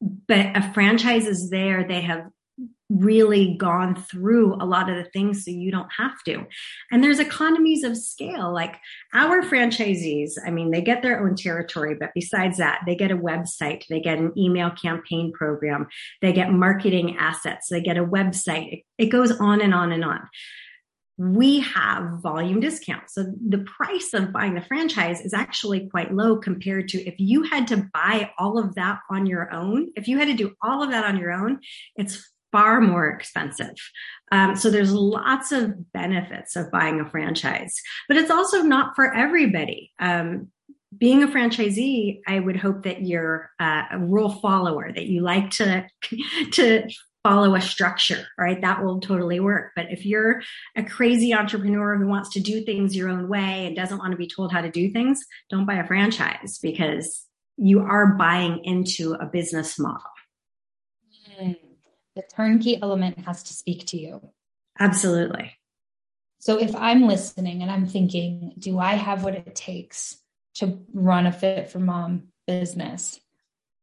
but 0.00 0.46
a 0.56 0.72
franchise 0.74 1.26
is 1.26 1.48
there 1.48 1.86
they 1.86 2.00
have 2.00 2.26
really 2.88 3.56
gone 3.56 3.96
through 3.96 4.54
a 4.54 4.64
lot 4.64 4.88
of 4.88 4.96
the 4.96 5.10
things 5.10 5.44
so 5.44 5.50
you 5.50 5.70
don't 5.70 5.90
have 5.96 6.22
to. 6.24 6.46
And 6.90 7.02
there's 7.02 7.18
economies 7.18 7.82
of 7.82 7.96
scale. 7.96 8.52
Like 8.52 8.76
our 9.12 9.42
franchisees, 9.42 10.32
I 10.44 10.50
mean, 10.50 10.70
they 10.70 10.82
get 10.82 11.02
their 11.02 11.20
own 11.20 11.34
territory, 11.34 11.96
but 11.98 12.10
besides 12.14 12.58
that, 12.58 12.82
they 12.86 12.94
get 12.94 13.10
a 13.10 13.16
website, 13.16 13.84
they 13.88 14.00
get 14.00 14.18
an 14.18 14.32
email 14.38 14.70
campaign 14.70 15.32
program, 15.32 15.88
they 16.22 16.32
get 16.32 16.52
marketing 16.52 17.16
assets, 17.18 17.68
they 17.70 17.80
get 17.80 17.96
a 17.96 18.04
website. 18.04 18.84
It, 18.98 19.06
goes 19.06 19.32
on 19.40 19.60
and 19.60 19.72
on 19.72 19.92
and 19.92 20.04
on. 20.04 20.20
We 21.16 21.60
have 21.60 22.20
volume 22.20 22.60
discounts. 22.60 23.14
So 23.14 23.32
the 23.48 23.64
price 23.64 24.12
of 24.12 24.32
buying 24.32 24.54
the 24.54 24.60
franchise 24.60 25.20
is 25.22 25.32
actually 25.32 25.88
quite 25.88 26.12
low 26.12 26.36
compared 26.36 26.88
to 26.88 27.02
if 27.02 27.14
you 27.18 27.44
had 27.44 27.68
to 27.68 27.88
buy 27.94 28.30
all 28.36 28.58
of 28.58 28.74
that 28.74 28.98
on 29.08 29.24
your 29.26 29.52
own. 29.54 29.88
If 29.96 30.08
you 30.08 30.18
had 30.18 30.28
to 30.28 30.34
do 30.34 30.54
all 30.60 30.82
of 30.82 30.90
that 30.90 31.04
on 31.04 31.16
your 31.16 31.32
own, 31.32 31.60
it's 31.96 32.28
far 32.56 32.80
more 32.80 33.06
expensive. 33.10 33.74
Um, 34.32 34.56
so 34.56 34.70
there's 34.70 34.90
lots 34.90 35.52
of 35.52 35.92
benefits 35.92 36.56
of 36.56 36.70
buying 36.70 37.00
a 37.00 37.10
franchise, 37.10 37.74
but 38.08 38.16
it's 38.16 38.30
also 38.30 38.62
not 38.62 38.96
for 38.96 39.14
everybody. 39.14 39.92
Um, 40.00 40.48
being 40.96 41.22
a 41.22 41.26
franchisee, 41.28 42.20
I 42.26 42.40
would 42.40 42.56
hope 42.56 42.84
that 42.84 43.02
you're 43.02 43.50
uh, 43.60 43.82
a 43.92 43.98
rule 43.98 44.30
follower, 44.30 44.90
that 44.90 45.04
you 45.04 45.20
like 45.20 45.50
to 45.50 45.86
to 46.52 46.88
follow 47.22 47.54
a 47.54 47.60
structure, 47.60 48.24
right? 48.38 48.58
That 48.62 48.82
will 48.82 49.00
totally 49.00 49.38
work. 49.38 49.72
But 49.76 49.92
if 49.92 50.06
you're 50.06 50.40
a 50.76 50.82
crazy 50.82 51.34
entrepreneur 51.34 51.98
who 51.98 52.06
wants 52.06 52.30
to 52.30 52.40
do 52.40 52.62
things 52.62 52.96
your 52.96 53.10
own 53.10 53.28
way 53.28 53.66
and 53.66 53.76
doesn't 53.76 53.98
want 53.98 54.12
to 54.12 54.16
be 54.16 54.30
told 54.34 54.50
how 54.50 54.62
to 54.62 54.70
do 54.70 54.88
things, 54.90 55.22
don't 55.50 55.66
buy 55.66 55.74
a 55.74 55.86
franchise 55.86 56.58
because 56.62 57.22
you 57.58 57.80
are 57.80 58.14
buying 58.14 58.64
into 58.64 59.12
a 59.12 59.26
business 59.26 59.78
model. 59.78 60.00
Mm 61.38 61.65
the 62.16 62.22
turnkey 62.22 62.82
element 62.82 63.26
has 63.26 63.44
to 63.44 63.52
speak 63.52 63.86
to 63.86 63.98
you. 63.98 64.20
Absolutely. 64.80 65.52
So 66.38 66.58
if 66.58 66.74
I'm 66.74 67.06
listening 67.06 67.62
and 67.62 67.70
I'm 67.70 67.86
thinking, 67.86 68.54
do 68.58 68.78
I 68.78 68.94
have 68.94 69.22
what 69.22 69.34
it 69.34 69.54
takes 69.54 70.16
to 70.56 70.80
run 70.92 71.26
a 71.26 71.32
fit 71.32 71.70
for 71.70 71.78
mom 71.78 72.28
business? 72.46 73.20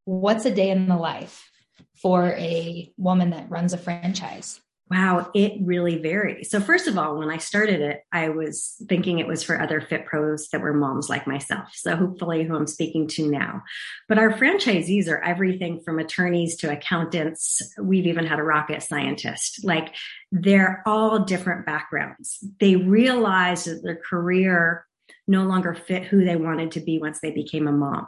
What's 0.06 0.46
a 0.46 0.54
day 0.54 0.72
in 0.72 0.88
the 0.88 0.98
life 0.98 1.50
for 1.96 2.34
a 2.34 2.92
woman 2.98 3.30
that 3.30 3.50
runs 3.50 3.74
a 3.74 3.78
franchise? 3.78 4.60
Wow, 4.92 5.32
it 5.34 5.54
really 5.62 5.98
varies. 5.98 6.52
So, 6.52 6.60
first 6.60 6.88
of 6.88 6.98
all, 6.98 7.18
when 7.18 7.30
I 7.30 7.38
started 7.38 7.80
it, 7.80 8.02
I 8.12 8.30
was 8.30 8.76
thinking 8.90 9.18
it 9.18 9.28
was 9.28 9.42
for 9.42 9.60
other 9.60 9.80
fit 9.80 10.06
pros 10.06 10.50
that 10.50 10.62
were 10.62 10.74
moms 10.74 11.10
like 11.10 11.26
myself. 11.26 11.70
So, 11.74 11.96
hopefully, 11.96 12.44
who 12.44 12.56
I'm 12.56 12.68
speaking 12.68 13.08
to 13.10 13.32
now. 13.32 13.64
But 14.10 14.20
our 14.20 14.32
franchisees 14.34 15.08
are 15.08 15.24
everything 15.24 15.82
from 15.84 16.00
attorneys 16.00 16.58
to 16.58 16.72
accountants. 16.72 17.62
We've 17.82 18.06
even 18.06 18.26
had 18.26 18.40
a 18.40 18.44
rocket 18.44 18.84
scientist. 18.84 19.64
Like, 19.64 19.96
they're 20.32 20.84
all 20.86 21.20
different 21.20 21.66
backgrounds. 21.66 22.46
They 22.60 22.76
realize 22.76 23.64
that 23.64 23.82
their 23.84 24.00
career 24.10 24.86
no 25.28 25.44
longer 25.44 25.74
fit 25.74 26.04
who 26.04 26.24
they 26.24 26.36
wanted 26.36 26.72
to 26.72 26.80
be 26.80 27.00
once 27.00 27.20
they 27.22 27.32
became 27.32 27.68
a 27.68 27.72
mom. 27.72 28.08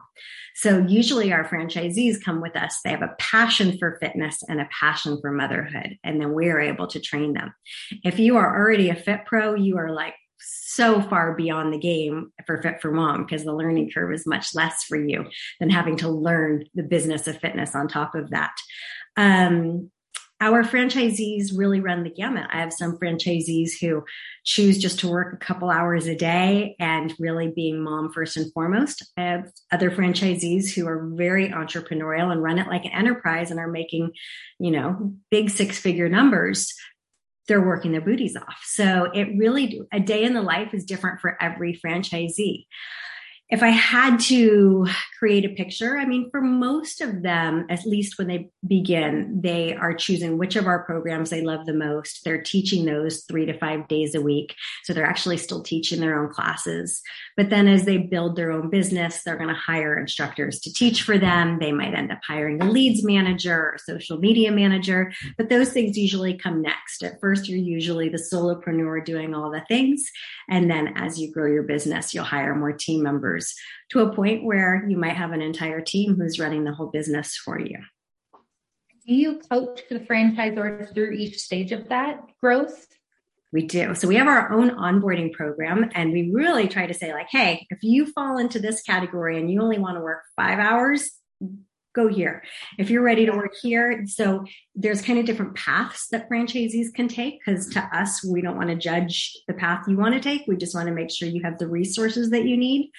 So 0.56 0.86
usually 0.88 1.34
our 1.34 1.48
franchisees 1.48 2.24
come 2.24 2.42
with 2.42 2.56
us. 2.56 2.80
They 2.84 2.92
have 2.92 3.02
a 3.02 3.16
passion 3.20 3.78
for 3.78 3.98
fitness 4.02 4.42
and 4.48 4.62
a 4.62 4.70
passion 4.78 5.20
for 5.22 5.32
motherhood. 5.32 5.98
And 6.04 6.20
then 6.20 6.34
we 6.34 6.50
are 6.50 6.60
able 6.60 6.88
to 6.88 7.00
train 7.00 7.34
them. 7.34 7.54
If 8.04 8.20
you 8.20 8.38
are 8.38 8.58
already 8.58 8.90
a 8.90 8.96
fit 8.96 9.26
pro, 9.26 9.56
you 9.56 9.78
are 9.78 9.92
like 9.92 10.16
so 10.40 11.02
far 11.02 11.36
beyond 11.36 11.74
the 11.74 11.78
game 11.78 12.32
for 12.46 12.62
fit 12.62 12.82
for 12.82 12.92
mom 12.92 13.24
because 13.24 13.44
the 13.44 13.56
learning 13.56 13.92
curve 13.94 14.14
is 14.14 14.28
much 14.28 14.54
less 14.54 14.84
for 14.84 14.98
you 14.98 15.26
than 15.60 15.70
having 15.70 15.98
to 15.98 16.10
learn 16.10 16.66
the 16.74 16.84
business 16.84 17.28
of 17.28 17.38
fitness 17.38 17.76
on 17.76 17.88
top 17.88 18.16
of 18.16 18.30
that. 18.32 18.54
Um, 19.18 19.90
our 20.46 20.64
franchisees 20.64 21.58
really 21.58 21.80
run 21.80 22.04
the 22.04 22.10
gamut. 22.10 22.48
I 22.52 22.60
have 22.60 22.72
some 22.72 22.98
franchisees 22.98 23.72
who 23.82 24.04
choose 24.44 24.78
just 24.78 25.00
to 25.00 25.08
work 25.08 25.34
a 25.34 25.44
couple 25.44 25.70
hours 25.70 26.06
a 26.06 26.16
day 26.16 26.76
and 26.80 27.14
really 27.18 27.48
being 27.48 27.84
mom 27.84 28.12
first 28.14 28.38
and 28.38 28.54
foremost. 28.54 29.04
I 29.18 29.22
have 29.22 29.52
other 29.72 29.90
franchisees 29.90 30.74
who 30.74 30.88
are 30.88 31.10
very 31.14 31.50
entrepreneurial 31.50 32.32
and 32.32 32.44
run 32.44 32.60
it 32.60 32.68
like 32.68 32.86
an 32.86 32.92
enterprise 32.92 33.50
and 33.50 33.60
are 33.60 33.68
making, 33.68 34.12
you 34.60 34.72
know, 34.72 35.16
big 35.32 35.50
six 35.50 35.80
figure 35.80 36.10
numbers. 36.10 36.74
They're 37.48 37.66
working 37.66 37.92
their 37.92 38.02
booties 38.02 38.36
off. 38.36 38.62
So 38.64 39.10
it 39.14 39.38
really, 39.38 39.82
a 39.92 40.00
day 40.00 40.24
in 40.24 40.34
the 40.34 40.42
life 40.42 40.74
is 40.74 40.86
different 40.86 41.22
for 41.22 41.42
every 41.42 41.80
franchisee 41.84 42.66
if 43.50 43.62
I 43.62 43.70
had 43.70 44.20
to 44.22 44.88
create 45.20 45.46
a 45.46 45.50
picture, 45.50 45.98
I 45.98 46.06
mean, 46.06 46.32
for 46.32 46.42
most 46.42 47.00
of 47.00 47.22
them, 47.22 47.68
at 47.70 47.86
least 47.86 48.18
when 48.18 48.28
they 48.28 48.50
begin, 48.66 49.40
they 49.44 49.76
are 49.76 49.94
choosing 49.94 50.40
which 50.40 50.56
of 50.56 50.66
our 50.66 50.84
programs 50.84 51.30
they 51.30 51.44
love 51.44 51.68
the 51.68 51.74
most. 51.74 52.24
They're 52.24 52.42
teaching 52.42 52.86
those 52.86 53.24
three 53.30 53.46
to 53.46 53.58
five 53.60 53.88
days 53.88 54.16
a 54.16 54.22
week. 54.22 54.56
So 54.84 54.94
they're 54.94 55.06
actually 55.06 55.38
still 55.38 55.62
teaching 55.62 56.02
their 56.02 56.20
own 56.20 56.34
classes. 56.34 57.04
But 57.38 57.52
then 57.52 57.68
as 57.68 57.86
they 57.86 57.98
build 57.98 58.36
their 58.36 58.52
own 58.52 58.72
business, 58.72 59.22
they're 59.24 59.38
going 59.38 59.50
to 59.50 59.56
hire 59.56 59.96
instructors 59.96 60.60
to 60.62 60.74
teach 60.74 61.04
for 61.04 61.20
them. 61.20 61.60
They 61.60 61.72
might 61.72 61.94
end 61.94 62.12
up 62.12 62.22
hiring 62.28 62.64
a 62.64 62.70
leads 62.70 63.04
manager 63.04 63.56
or 63.56 63.78
social 63.78 64.18
media 64.18 64.52
manager, 64.52 65.14
but 65.38 65.50
those 65.50 65.72
things 65.72 65.98
usually 65.98 66.36
come 66.36 66.64
next. 66.64 67.04
At 67.04 67.22
first, 67.22 67.48
you're 67.48 67.60
usually 67.60 68.10
the 68.10 68.18
solopreneur 68.18 69.06
doing 69.06 69.36
all 69.36 69.52
the 69.52 69.64
things. 69.68 70.10
And 70.50 70.70
then 70.70 70.94
as 70.98 71.20
you 71.20 71.32
grow 71.32 71.52
your 71.52 71.64
business, 71.64 72.12
you'll 72.12 72.24
hire 72.24 72.56
more 72.56 72.74
team 72.74 73.04
members 73.04 73.35
to 73.90 74.02
a 74.02 74.14
point 74.14 74.44
where 74.44 74.86
you 74.88 74.98
might 74.98 75.16
have 75.16 75.32
an 75.32 75.42
entire 75.42 75.82
team 75.82 76.16
who's 76.16 76.40
running 76.40 76.64
the 76.64 76.74
whole 76.74 76.88
business 76.88 77.36
for 77.36 77.60
you. 77.60 77.78
Do 79.08 79.14
you 79.14 79.40
coach 79.52 79.82
the 79.90 80.00
franchisor 80.00 80.94
through 80.94 81.12
each 81.12 81.38
stage 81.38 81.72
of 81.72 81.90
that 81.90 82.22
growth? 82.42 82.88
We 83.54 83.68
do. 83.68 83.96
So 83.96 84.08
we 84.08 84.16
have 84.16 84.28
our 84.28 84.52
own 84.52 84.72
onboarding 84.72 85.32
program 85.32 85.90
and 85.94 86.12
we 86.12 86.32
really 86.32 86.68
try 86.68 86.88
to 86.88 86.94
say 86.94 87.14
like, 87.14 87.28
hey, 87.30 87.66
if 87.70 87.80
you 87.84 88.08
fall 88.08 88.38
into 88.38 88.60
this 88.60 88.82
category 88.82 89.40
and 89.40 89.50
you 89.50 89.62
only 89.62 89.78
want 89.78 89.96
to 89.96 90.02
work 90.02 90.24
five 90.36 90.60
hours, 90.60 91.12
go 91.96 92.08
here. 92.08 92.44
If 92.78 92.90
you're 92.90 93.02
ready 93.02 93.26
to 93.26 93.32
work 93.32 93.54
here, 93.62 94.06
so 94.06 94.44
there's 94.76 95.02
kind 95.02 95.18
of 95.18 95.26
different 95.26 95.56
paths 95.56 96.08
that 96.12 96.30
franchisees 96.30 96.94
can 96.94 97.08
take 97.08 97.40
because 97.44 97.68
to 97.70 97.80
us, 97.98 98.24
we 98.24 98.42
don't 98.42 98.58
want 98.58 98.70
to 98.70 98.76
judge 98.76 99.36
the 99.48 99.54
path 99.54 99.86
you 99.88 99.98
want 99.98 100.14
to 100.14 100.20
take. 100.20 100.44
We 100.48 100.58
just 100.58 100.76
want 100.76 100.88
to 100.88 100.94
make 100.94 101.10
sure 101.10 101.28
you 101.28 101.44
have 101.44 101.58
the 101.58 101.68
resources 101.68 102.30
that 102.32 102.46
you 102.46 102.58
need. 102.58 102.92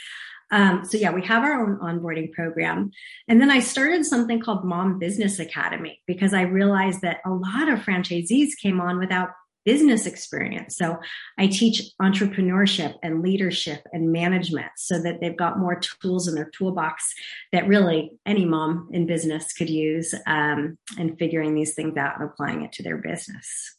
Um, 0.50 0.85
so 0.85 0.97
yeah, 0.97 1.11
we 1.11 1.23
have 1.23 1.43
our 1.43 1.61
own 1.61 1.79
onboarding 1.79 2.33
program. 2.33 2.93
And 3.29 3.41
then 3.41 3.50
I 3.50 3.59
started 3.61 4.07
something 4.07 4.41
called 4.41 4.65
Mom 4.65 4.99
Business 4.99 5.38
Academy 5.38 6.00
because 6.07 6.33
I 6.33 6.43
realized 6.43 7.03
that 7.03 7.19
a 7.25 7.31
lot 7.31 7.69
of 7.69 7.81
franchisees 7.81 8.50
came 8.61 8.81
on 8.81 8.99
without 8.99 9.31
business 9.66 10.06
experience. 10.06 10.76
So 10.76 10.96
I 11.37 11.49
teach 11.49 11.82
entrepreneurship 12.00 12.94
and 13.02 13.20
leadership 13.20 13.87
and 13.92 14.12
management 14.12 14.70
so 14.76 15.02
that 15.02 15.20
they've 15.20 15.37
got 15.37 15.58
more 15.58 15.78
tools 16.00 16.28
in 16.28 16.37
their 16.37 16.50
toolbox 16.56 17.12
that 17.52 17.68
really 17.68 18.12
any 18.25 18.46
mom 18.46 18.88
in 18.92 19.06
business 19.06 19.52
could 19.52 19.68
use 19.68 20.14
um, 20.26 20.78
and 20.99 21.18
figuring 21.18 21.54
these 21.54 21.75
things 21.75 21.99
out 21.99 22.18
and 22.18 22.30
applying 22.30 22.62
it 22.62 22.73
to 22.73 22.82
their 22.82 22.96
business. 22.96 23.76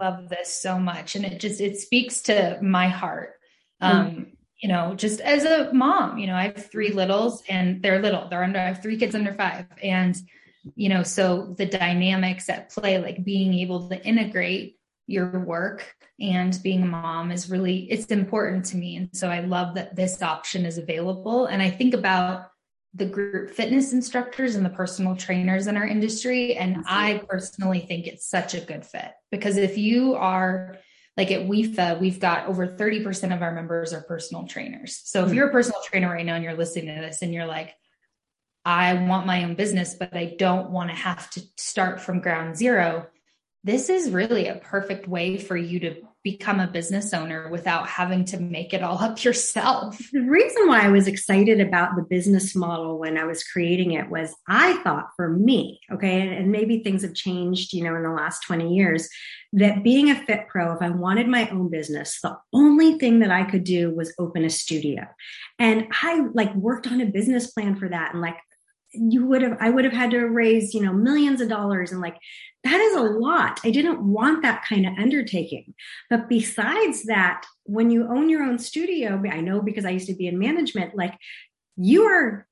Love 0.00 0.28
this 0.28 0.52
so 0.52 0.78
much. 0.78 1.16
And 1.16 1.24
it 1.24 1.40
just, 1.40 1.60
it 1.60 1.78
speaks 1.78 2.20
to 2.22 2.58
my 2.62 2.88
heart. 2.88 3.32
Um, 3.80 4.10
mm 4.10 4.26
you 4.62 4.68
know, 4.68 4.94
just 4.94 5.20
as 5.20 5.44
a 5.44 5.72
mom, 5.74 6.18
you 6.18 6.28
know, 6.28 6.36
I 6.36 6.44
have 6.44 6.70
three 6.70 6.92
littles 6.92 7.42
and 7.48 7.82
they're 7.82 8.00
little, 8.00 8.28
they're 8.28 8.44
under, 8.44 8.60
I 8.60 8.66
have 8.66 8.80
three 8.80 8.96
kids 8.96 9.12
under 9.12 9.34
five. 9.34 9.66
And, 9.82 10.16
you 10.76 10.88
know, 10.88 11.02
so 11.02 11.56
the 11.58 11.66
dynamics 11.66 12.48
at 12.48 12.70
play, 12.70 12.98
like 12.98 13.24
being 13.24 13.54
able 13.54 13.88
to 13.88 14.00
integrate 14.06 14.76
your 15.12 15.38
work 15.40 15.94
and 16.20 16.58
being 16.62 16.82
a 16.82 16.86
mom 16.86 17.30
is 17.30 17.50
really 17.50 17.90
it's 17.90 18.06
important 18.06 18.64
to 18.64 18.76
me 18.76 18.96
and 18.96 19.08
so 19.12 19.28
i 19.28 19.40
love 19.40 19.74
that 19.74 19.94
this 19.94 20.22
option 20.22 20.64
is 20.64 20.78
available 20.78 21.46
and 21.46 21.62
i 21.62 21.70
think 21.70 21.94
about 21.94 22.48
the 22.94 23.06
group 23.06 23.50
fitness 23.50 23.92
instructors 23.92 24.54
and 24.54 24.64
the 24.64 24.70
personal 24.70 25.14
trainers 25.16 25.66
in 25.66 25.76
our 25.76 25.86
industry 25.86 26.56
and 26.56 26.84
i 26.86 27.22
personally 27.28 27.80
think 27.80 28.06
it's 28.06 28.26
such 28.26 28.54
a 28.54 28.60
good 28.60 28.84
fit 28.84 29.12
because 29.30 29.56
if 29.56 29.78
you 29.78 30.14
are 30.14 30.76
like 31.16 31.30
at 31.30 31.42
WIFA, 31.42 32.00
we've 32.00 32.20
got 32.20 32.46
over 32.46 32.66
30% 32.66 33.34
of 33.34 33.42
our 33.42 33.52
members 33.52 33.92
are 33.92 34.00
personal 34.00 34.46
trainers. 34.46 35.00
So 35.04 35.22
if 35.22 35.28
Hmm. 35.28 35.34
you're 35.34 35.48
a 35.48 35.52
personal 35.52 35.82
trainer 35.84 36.08
right 36.08 36.24
now 36.24 36.36
and 36.36 36.44
you're 36.44 36.56
listening 36.56 36.94
to 36.94 37.02
this 37.02 37.20
and 37.20 37.34
you're 37.34 37.46
like, 37.46 37.74
I 38.64 38.94
want 38.94 39.26
my 39.26 39.44
own 39.44 39.54
business, 39.54 39.94
but 39.94 40.16
I 40.16 40.36
don't 40.38 40.70
want 40.70 40.90
to 40.90 40.96
have 40.96 41.28
to 41.30 41.42
start 41.56 42.00
from 42.00 42.20
ground 42.20 42.56
zero. 42.56 43.08
This 43.64 43.88
is 43.88 44.10
really 44.10 44.48
a 44.48 44.56
perfect 44.56 45.06
way 45.06 45.38
for 45.38 45.56
you 45.56 45.78
to 45.80 46.02
become 46.24 46.60
a 46.60 46.66
business 46.66 47.12
owner 47.12 47.48
without 47.48 47.88
having 47.88 48.24
to 48.24 48.38
make 48.38 48.72
it 48.72 48.82
all 48.82 48.98
up 49.02 49.22
yourself. 49.22 49.98
The 50.12 50.20
reason 50.20 50.68
why 50.68 50.84
I 50.84 50.88
was 50.88 51.06
excited 51.06 51.60
about 51.60 51.96
the 51.96 52.02
business 52.02 52.54
model 52.54 52.98
when 52.98 53.18
I 53.18 53.24
was 53.24 53.44
creating 53.44 53.92
it 53.92 54.10
was 54.10 54.34
I 54.48 54.74
thought 54.82 55.10
for 55.16 55.28
me, 55.28 55.80
okay, 55.92 56.36
and, 56.36 56.52
maybe 56.52 56.80
things 56.80 57.02
have 57.02 57.14
changed, 57.14 57.72
you 57.72 57.82
know, 57.82 57.94
in 57.94 58.02
the 58.02 58.10
last 58.10 58.42
20 58.42 58.74
years, 58.74 59.08
that 59.54 59.82
being 59.82 60.10
a 60.10 60.14
fit 60.14 60.48
pro, 60.48 60.72
if 60.74 60.82
I 60.82 60.90
wanted 60.90 61.28
my 61.28 61.48
own 61.48 61.70
business, 61.70 62.20
the 62.20 62.36
only 62.52 62.98
thing 62.98 63.20
that 63.20 63.30
I 63.30 63.44
could 63.44 63.64
do 63.64 63.94
was 63.94 64.14
open 64.18 64.44
a 64.44 64.50
studio. 64.50 65.06
And 65.58 65.86
I 66.02 66.26
like 66.34 66.54
worked 66.54 66.86
on 66.86 67.00
a 67.00 67.06
business 67.06 67.50
plan 67.50 67.76
for 67.76 67.88
that 67.88 68.12
and 68.12 68.20
like 68.20 68.36
you 68.92 69.26
would 69.26 69.42
have 69.42 69.56
i 69.60 69.70
would 69.70 69.84
have 69.84 69.92
had 69.92 70.10
to 70.10 70.26
raise 70.26 70.74
you 70.74 70.82
know 70.82 70.92
millions 70.92 71.40
of 71.40 71.48
dollars. 71.48 71.92
And 71.92 72.00
like 72.00 72.16
that 72.64 72.80
is 72.80 72.94
a 72.94 73.00
lot. 73.00 73.58
I 73.64 73.70
didn't 73.70 74.00
want 74.00 74.42
that 74.42 74.64
kind 74.64 74.86
of 74.86 74.92
undertaking. 74.96 75.74
But 76.08 76.28
besides 76.28 77.04
that 77.06 77.44
when 77.64 77.90
you 77.90 78.06
own 78.08 78.28
your 78.28 78.42
own 78.42 78.58
studio 78.58 79.22
i 79.30 79.40
know 79.40 79.60
because 79.60 79.84
i 79.84 79.90
used 79.90 80.08
to 80.08 80.14
be 80.14 80.26
in 80.26 80.38
management 80.38 80.94
like 80.94 81.14
you 81.76 82.04
are 82.04 82.46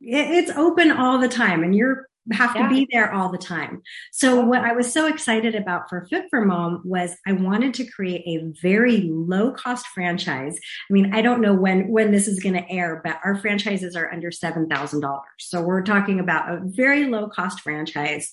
it's 0.00 0.50
open 0.50 0.90
all 0.90 1.18
the 1.18 1.28
time 1.28 1.62
and 1.62 1.74
you're 1.74 2.08
have 2.30 2.54
to 2.54 2.68
be 2.68 2.86
there 2.92 3.12
all 3.12 3.30
the 3.30 3.38
time. 3.38 3.82
So 4.12 4.40
what 4.40 4.62
I 4.62 4.72
was 4.72 4.92
so 4.92 5.06
excited 5.06 5.54
about 5.54 5.88
for 5.88 6.06
Fit 6.08 6.26
for 6.30 6.44
Mom 6.44 6.80
was 6.84 7.16
I 7.26 7.32
wanted 7.32 7.74
to 7.74 7.84
create 7.84 8.22
a 8.26 8.52
very 8.60 9.02
low 9.02 9.50
cost 9.50 9.86
franchise. 9.88 10.58
I 10.88 10.92
mean, 10.92 11.12
I 11.14 11.22
don't 11.22 11.40
know 11.40 11.54
when 11.54 11.88
when 11.88 12.12
this 12.12 12.28
is 12.28 12.40
going 12.40 12.54
to 12.54 12.70
air, 12.70 13.00
but 13.02 13.18
our 13.24 13.36
franchises 13.38 13.96
are 13.96 14.12
under 14.12 14.30
$7,000. 14.30 15.20
So 15.38 15.62
we're 15.62 15.82
talking 15.82 16.20
about 16.20 16.48
a 16.48 16.60
very 16.62 17.06
low 17.06 17.28
cost 17.28 17.60
franchise 17.60 18.30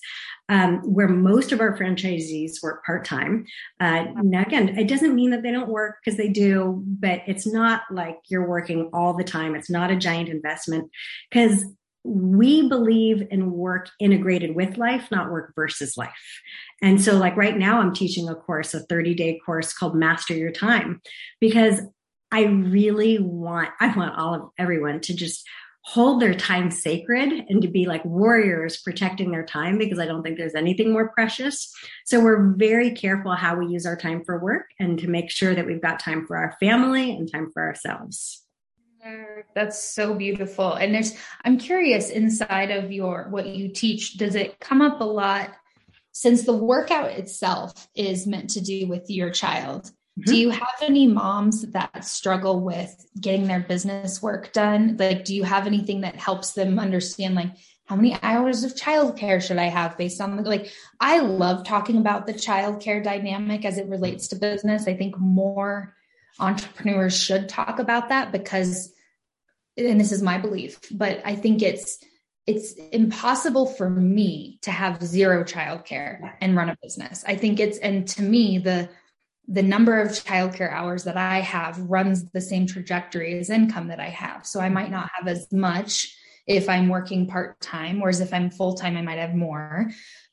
um, 0.50 0.78
where 0.80 1.08
most 1.08 1.52
of 1.52 1.60
our 1.60 1.78
franchisees 1.78 2.60
work 2.60 2.84
part 2.84 3.04
time. 3.04 3.46
Uh, 3.78 4.06
now, 4.16 4.42
again, 4.42 4.76
it 4.76 4.88
doesn't 4.88 5.14
mean 5.14 5.30
that 5.30 5.42
they 5.42 5.52
don't 5.52 5.68
work 5.68 5.96
because 6.04 6.18
they 6.18 6.28
do, 6.28 6.82
but 6.84 7.22
it's 7.28 7.46
not 7.46 7.82
like 7.90 8.18
you're 8.28 8.48
working 8.48 8.90
all 8.92 9.14
the 9.14 9.24
time. 9.24 9.54
It's 9.54 9.70
not 9.70 9.92
a 9.92 9.96
giant 9.96 10.28
investment 10.28 10.90
because 11.30 11.64
we 12.02 12.68
believe 12.68 13.26
in 13.30 13.52
work 13.52 13.90
integrated 13.98 14.54
with 14.54 14.78
life, 14.78 15.10
not 15.10 15.30
work 15.30 15.52
versus 15.54 15.96
life. 15.96 16.40
And 16.82 17.00
so, 17.00 17.16
like 17.16 17.36
right 17.36 17.56
now, 17.56 17.80
I'm 17.80 17.94
teaching 17.94 18.28
a 18.28 18.34
course, 18.34 18.72
a 18.74 18.80
30 18.80 19.14
day 19.14 19.40
course 19.44 19.72
called 19.72 19.94
Master 19.94 20.34
Your 20.34 20.52
Time, 20.52 21.00
because 21.40 21.80
I 22.32 22.44
really 22.44 23.18
want, 23.18 23.70
I 23.80 23.94
want 23.94 24.16
all 24.16 24.34
of 24.34 24.50
everyone 24.58 25.00
to 25.00 25.14
just 25.14 25.46
hold 25.82 26.20
their 26.20 26.34
time 26.34 26.70
sacred 26.70 27.32
and 27.48 27.62
to 27.62 27.68
be 27.68 27.86
like 27.86 28.04
warriors 28.04 28.80
protecting 28.80 29.30
their 29.30 29.44
time 29.44 29.78
because 29.78 29.98
I 29.98 30.06
don't 30.06 30.22
think 30.22 30.36
there's 30.36 30.54
anything 30.54 30.92
more 30.92 31.08
precious. 31.08 31.72
So 32.04 32.20
we're 32.20 32.52
very 32.52 32.92
careful 32.92 33.32
how 33.32 33.56
we 33.56 33.66
use 33.66 33.86
our 33.86 33.96
time 33.96 34.22
for 34.24 34.38
work 34.38 34.66
and 34.78 34.98
to 34.98 35.08
make 35.08 35.30
sure 35.30 35.54
that 35.54 35.66
we've 35.66 35.80
got 35.80 35.98
time 35.98 36.26
for 36.26 36.36
our 36.36 36.54
family 36.60 37.10
and 37.10 37.30
time 37.30 37.50
for 37.52 37.62
ourselves. 37.62 38.44
That's 39.54 39.82
so 39.82 40.14
beautiful. 40.14 40.74
And 40.74 40.94
there's, 40.94 41.14
I'm 41.44 41.58
curious 41.58 42.10
inside 42.10 42.70
of 42.70 42.92
your, 42.92 43.28
what 43.30 43.46
you 43.46 43.68
teach, 43.68 44.18
does 44.18 44.34
it 44.34 44.60
come 44.60 44.82
up 44.82 45.00
a 45.00 45.04
lot 45.04 45.50
since 46.12 46.44
the 46.44 46.56
workout 46.56 47.10
itself 47.12 47.88
is 47.94 48.26
meant 48.26 48.50
to 48.50 48.60
do 48.60 48.86
with 48.86 49.08
your 49.08 49.30
child? 49.30 49.84
Mm-hmm. 49.84 50.30
Do 50.30 50.36
you 50.36 50.50
have 50.50 50.74
any 50.82 51.06
moms 51.06 51.62
that 51.70 52.04
struggle 52.04 52.60
with 52.60 53.06
getting 53.20 53.46
their 53.46 53.60
business 53.60 54.20
work 54.20 54.52
done? 54.52 54.96
Like, 54.98 55.24
do 55.24 55.34
you 55.34 55.44
have 55.44 55.66
anything 55.66 56.02
that 56.02 56.16
helps 56.16 56.52
them 56.52 56.78
understand, 56.78 57.34
like, 57.34 57.52
how 57.86 57.96
many 57.96 58.16
hours 58.22 58.62
of 58.62 58.74
childcare 58.74 59.42
should 59.42 59.58
I 59.58 59.64
have 59.64 59.98
based 59.98 60.20
on 60.20 60.36
the, 60.36 60.42
like, 60.42 60.70
I 61.00 61.20
love 61.20 61.64
talking 61.64 61.96
about 61.96 62.26
the 62.26 62.34
childcare 62.34 63.02
dynamic 63.02 63.64
as 63.64 63.78
it 63.78 63.88
relates 63.88 64.28
to 64.28 64.36
business. 64.36 64.86
I 64.86 64.94
think 64.94 65.18
more 65.18 65.96
entrepreneurs 66.38 67.16
should 67.16 67.48
talk 67.48 67.78
about 67.78 68.08
that 68.10 68.32
because, 68.32 68.92
and 69.76 70.00
this 70.00 70.12
is 70.12 70.22
my 70.22 70.38
belief, 70.38 70.78
but 70.90 71.20
I 71.24 71.34
think 71.36 71.62
it's, 71.62 71.98
it's 72.46 72.72
impossible 72.92 73.66
for 73.66 73.88
me 73.88 74.58
to 74.62 74.70
have 74.70 75.02
zero 75.02 75.44
childcare 75.44 76.34
and 76.40 76.56
run 76.56 76.70
a 76.70 76.76
business. 76.82 77.24
I 77.26 77.36
think 77.36 77.60
it's, 77.60 77.78
and 77.78 78.08
to 78.08 78.22
me, 78.22 78.58
the, 78.58 78.88
the 79.46 79.62
number 79.62 80.00
of 80.00 80.10
childcare 80.10 80.72
hours 80.72 81.04
that 81.04 81.16
I 81.16 81.40
have 81.40 81.78
runs 81.78 82.30
the 82.30 82.40
same 82.40 82.66
trajectory 82.66 83.38
as 83.38 83.50
income 83.50 83.88
that 83.88 84.00
I 84.00 84.08
have. 84.08 84.46
So 84.46 84.60
I 84.60 84.68
might 84.68 84.90
not 84.90 85.10
have 85.12 85.28
as 85.28 85.52
much 85.52 86.16
if 86.46 86.68
I'm 86.68 86.88
working 86.88 87.26
part 87.26 87.60
time, 87.60 88.00
whereas 88.00 88.20
if 88.20 88.32
I'm 88.32 88.50
full 88.50 88.74
time, 88.74 88.96
I 88.96 89.02
might 89.02 89.18
have 89.18 89.34
more. 89.34 89.90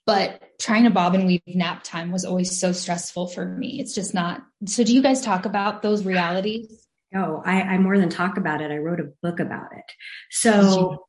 But 0.07 0.57
trying 0.59 0.85
to 0.85 0.89
bob 0.89 1.13
and 1.13 1.27
weave 1.27 1.41
nap 1.45 1.83
time 1.83 2.11
was 2.11 2.25
always 2.25 2.59
so 2.59 2.71
stressful 2.71 3.27
for 3.27 3.45
me. 3.45 3.79
It's 3.79 3.93
just 3.93 4.13
not. 4.13 4.41
So, 4.65 4.83
do 4.83 4.95
you 4.95 5.03
guys 5.03 5.21
talk 5.21 5.45
about 5.45 5.83
those 5.83 6.05
realities? 6.05 6.87
No, 7.11 7.43
I, 7.45 7.61
I 7.61 7.77
more 7.77 7.97
than 7.97 8.09
talk 8.09 8.37
about 8.37 8.61
it. 8.61 8.71
I 8.71 8.77
wrote 8.77 8.99
a 8.99 9.11
book 9.21 9.39
about 9.39 9.73
it. 9.73 9.85
So 10.31 11.06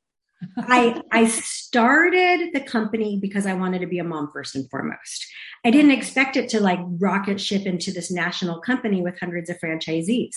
I 0.59 1.01
I 1.11 1.27
started 1.27 2.51
the 2.53 2.61
company 2.61 3.18
because 3.20 3.46
I 3.46 3.55
wanted 3.55 3.81
to 3.81 3.87
be 3.87 3.98
a 3.98 4.05
mom 4.05 4.31
first 4.33 4.55
and 4.55 4.68
foremost. 4.70 5.27
I 5.64 5.70
didn't 5.70 5.90
expect 5.90 6.37
it 6.37 6.48
to 6.51 6.61
like 6.61 6.79
rocket 6.83 7.40
ship 7.40 7.66
into 7.66 7.92
this 7.92 8.11
national 8.11 8.61
company 8.61 9.03
with 9.03 9.18
hundreds 9.18 9.51
of 9.51 9.59
franchisees. 9.59 10.37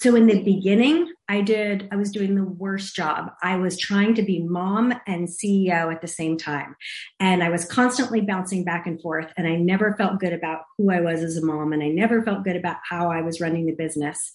So 0.00 0.16
in 0.16 0.26
the 0.26 0.42
beginning, 0.42 1.12
I 1.28 1.42
did 1.42 1.88
I 1.92 1.96
was 1.96 2.10
doing 2.10 2.34
the 2.34 2.44
worst 2.44 2.96
job. 2.96 3.32
I 3.42 3.56
was 3.56 3.78
trying 3.78 4.14
to 4.14 4.22
be 4.22 4.42
mom 4.42 4.94
and 5.06 5.28
CEO 5.28 5.92
at 5.92 6.00
the 6.00 6.08
same 6.08 6.38
time. 6.38 6.74
And 7.20 7.42
I 7.42 7.50
was 7.50 7.64
constantly 7.64 8.22
bouncing 8.22 8.64
back 8.64 8.86
and 8.86 9.00
forth 9.00 9.32
and 9.36 9.46
I 9.46 9.56
never 9.56 9.94
felt 9.96 10.18
good 10.18 10.32
about 10.32 10.62
who 10.78 10.90
I 10.90 11.00
was 11.00 11.22
as 11.22 11.36
a 11.36 11.44
mom 11.44 11.72
and 11.72 11.82
I 11.82 11.88
never 11.88 12.22
felt 12.22 12.44
good 12.44 12.56
about 12.56 12.78
how 12.88 13.10
I 13.10 13.20
was 13.20 13.40
running 13.40 13.66
the 13.66 13.72
business. 13.72 14.32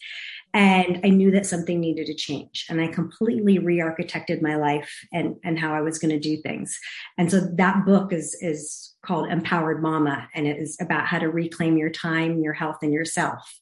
And 0.58 1.00
I 1.04 1.10
knew 1.10 1.30
that 1.32 1.46
something 1.46 1.80
needed 1.80 2.08
to 2.08 2.16
change. 2.16 2.66
And 2.68 2.82
I 2.82 2.88
completely 2.88 3.60
re-architected 3.60 4.42
my 4.42 4.56
life 4.56 4.92
and, 5.14 5.36
and 5.44 5.60
how 5.60 5.72
I 5.72 5.82
was 5.82 6.00
going 6.00 6.10
to 6.10 6.20
do 6.20 6.42
things. 6.42 6.80
And 7.16 7.30
so 7.30 7.42
that 7.42 7.86
book 7.86 8.12
is, 8.12 8.36
is 8.42 8.96
called 9.06 9.30
Empowered 9.30 9.84
Mama. 9.84 10.28
And 10.34 10.48
it 10.48 10.58
is 10.58 10.76
about 10.82 11.06
how 11.06 11.20
to 11.20 11.30
reclaim 11.30 11.78
your 11.78 11.92
time, 11.92 12.42
your 12.42 12.54
health, 12.54 12.78
and 12.82 12.92
yourself. 12.92 13.60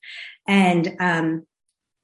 And 0.47 0.95
um, 1.01 1.45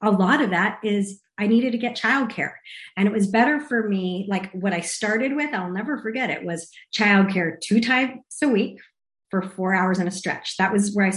a 0.03 0.11
lot 0.11 0.41
of 0.41 0.49
that 0.49 0.79
is 0.83 1.21
I 1.37 1.47
needed 1.47 1.71
to 1.71 1.77
get 1.77 1.95
childcare. 1.95 2.55
And 2.97 3.07
it 3.07 3.13
was 3.13 3.27
better 3.27 3.61
for 3.61 3.87
me, 3.87 4.27
like 4.27 4.51
what 4.51 4.73
I 4.73 4.81
started 4.81 5.37
with, 5.37 5.53
I'll 5.53 5.71
never 5.71 5.99
forget 5.99 6.29
it, 6.29 6.43
was 6.43 6.69
childcare 6.93 7.61
two 7.61 7.79
times 7.79 8.19
a 8.43 8.49
week 8.49 8.81
for 9.29 9.41
four 9.41 9.73
hours 9.73 9.99
in 9.99 10.07
a 10.09 10.11
stretch. 10.11 10.57
That 10.57 10.73
was 10.73 10.93
where 10.93 11.07
I 11.07 11.13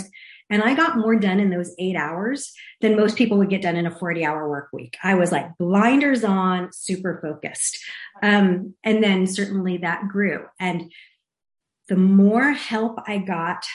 and 0.50 0.62
I 0.62 0.74
got 0.74 0.98
more 0.98 1.16
done 1.16 1.40
in 1.40 1.50
those 1.50 1.74
eight 1.78 1.96
hours 1.96 2.52
than 2.80 2.96
most 2.96 3.16
people 3.16 3.38
would 3.38 3.50
get 3.50 3.62
done 3.62 3.76
in 3.76 3.86
a 3.86 3.90
40 3.90 4.24
hour 4.24 4.48
work 4.48 4.68
week. 4.72 4.96
I 5.02 5.14
was 5.14 5.32
like 5.32 5.56
blinders 5.58 6.22
on, 6.22 6.70
super 6.72 7.18
focused. 7.22 7.78
Um, 8.22 8.74
and 8.84 9.02
then 9.02 9.26
certainly 9.26 9.78
that 9.78 10.08
grew. 10.08 10.44
And 10.60 10.92
the 11.88 11.96
more 11.96 12.52
help 12.52 12.98
I 13.06 13.18
got 13.18 13.66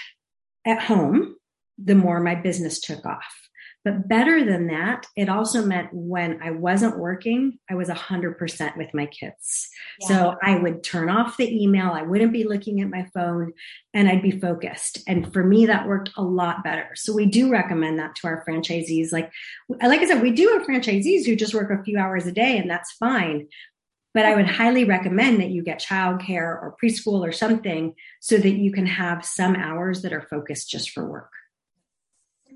at 0.66 0.82
home, 0.82 1.36
the 1.78 1.96
more 1.96 2.20
my 2.20 2.36
business 2.36 2.80
took 2.80 3.06
off. 3.06 3.49
But 3.86 4.10
better 4.10 4.44
than 4.44 4.68
that, 4.68 5.06
it 5.16 5.30
also 5.30 5.66
meant 5.66 5.94
when 5.94 6.42
I 6.44 6.52
wasn't 6.52 7.00
working, 7.00 7.60
I 7.70 7.76
was 7.76 7.88
100% 7.88 8.78
with 8.78 8.94
my 8.94 9.06
kids. 9.06 9.70
Yeah. 10.02 10.08
So 10.08 10.36
I 10.44 10.58
would 10.58 10.84
turn 10.84 11.10
off 11.10 11.38
the 11.38 11.64
email, 11.64 11.92
I 11.92 12.02
wouldn't 12.02 12.34
be 12.34 12.44
looking 12.44 12.82
at 12.82 12.90
my 12.90 13.08
phone, 13.14 13.54
and 13.94 14.10
I'd 14.10 14.22
be 14.22 14.38
focused. 14.38 15.00
And 15.08 15.32
for 15.32 15.46
me, 15.46 15.66
that 15.68 15.88
worked 15.88 16.12
a 16.18 16.22
lot 16.22 16.62
better. 16.62 16.90
So 16.96 17.14
we 17.14 17.26
do 17.26 17.50
recommend 17.50 18.00
that 18.00 18.16
to 18.16 18.28
our 18.28 18.44
franchisees. 18.46 19.14
Like, 19.14 19.32
like 19.70 20.02
I 20.02 20.08
said, 20.08 20.22
we 20.22 20.32
do 20.32 20.50
have 20.50 20.68
franchisees 20.68 21.26
who 21.26 21.38
just 21.38 21.54
work 21.54 21.72
a 21.72 21.84
few 21.84 21.98
hours 21.98 22.28
a 22.28 22.34
day, 22.34 22.58
and 22.58 22.70
that's 22.70 22.92
fine. 22.94 23.48
But 24.14 24.26
I 24.26 24.36
would 24.36 24.48
highly 24.48 24.84
recommend 24.84 25.40
that 25.40 25.52
you 25.52 25.64
get 25.64 25.80
childcare 25.80 26.42
or 26.42 26.76
preschool 26.84 27.26
or 27.26 27.32
something 27.32 27.94
so 28.20 28.38
that 28.38 28.56
you 28.56 28.74
can 28.74 28.88
have 28.88 29.24
some 29.24 29.56
hours 29.56 30.02
that 30.02 30.12
are 30.12 30.28
focused 30.30 30.70
just 30.70 30.90
for 30.90 31.08
work. 31.08 31.32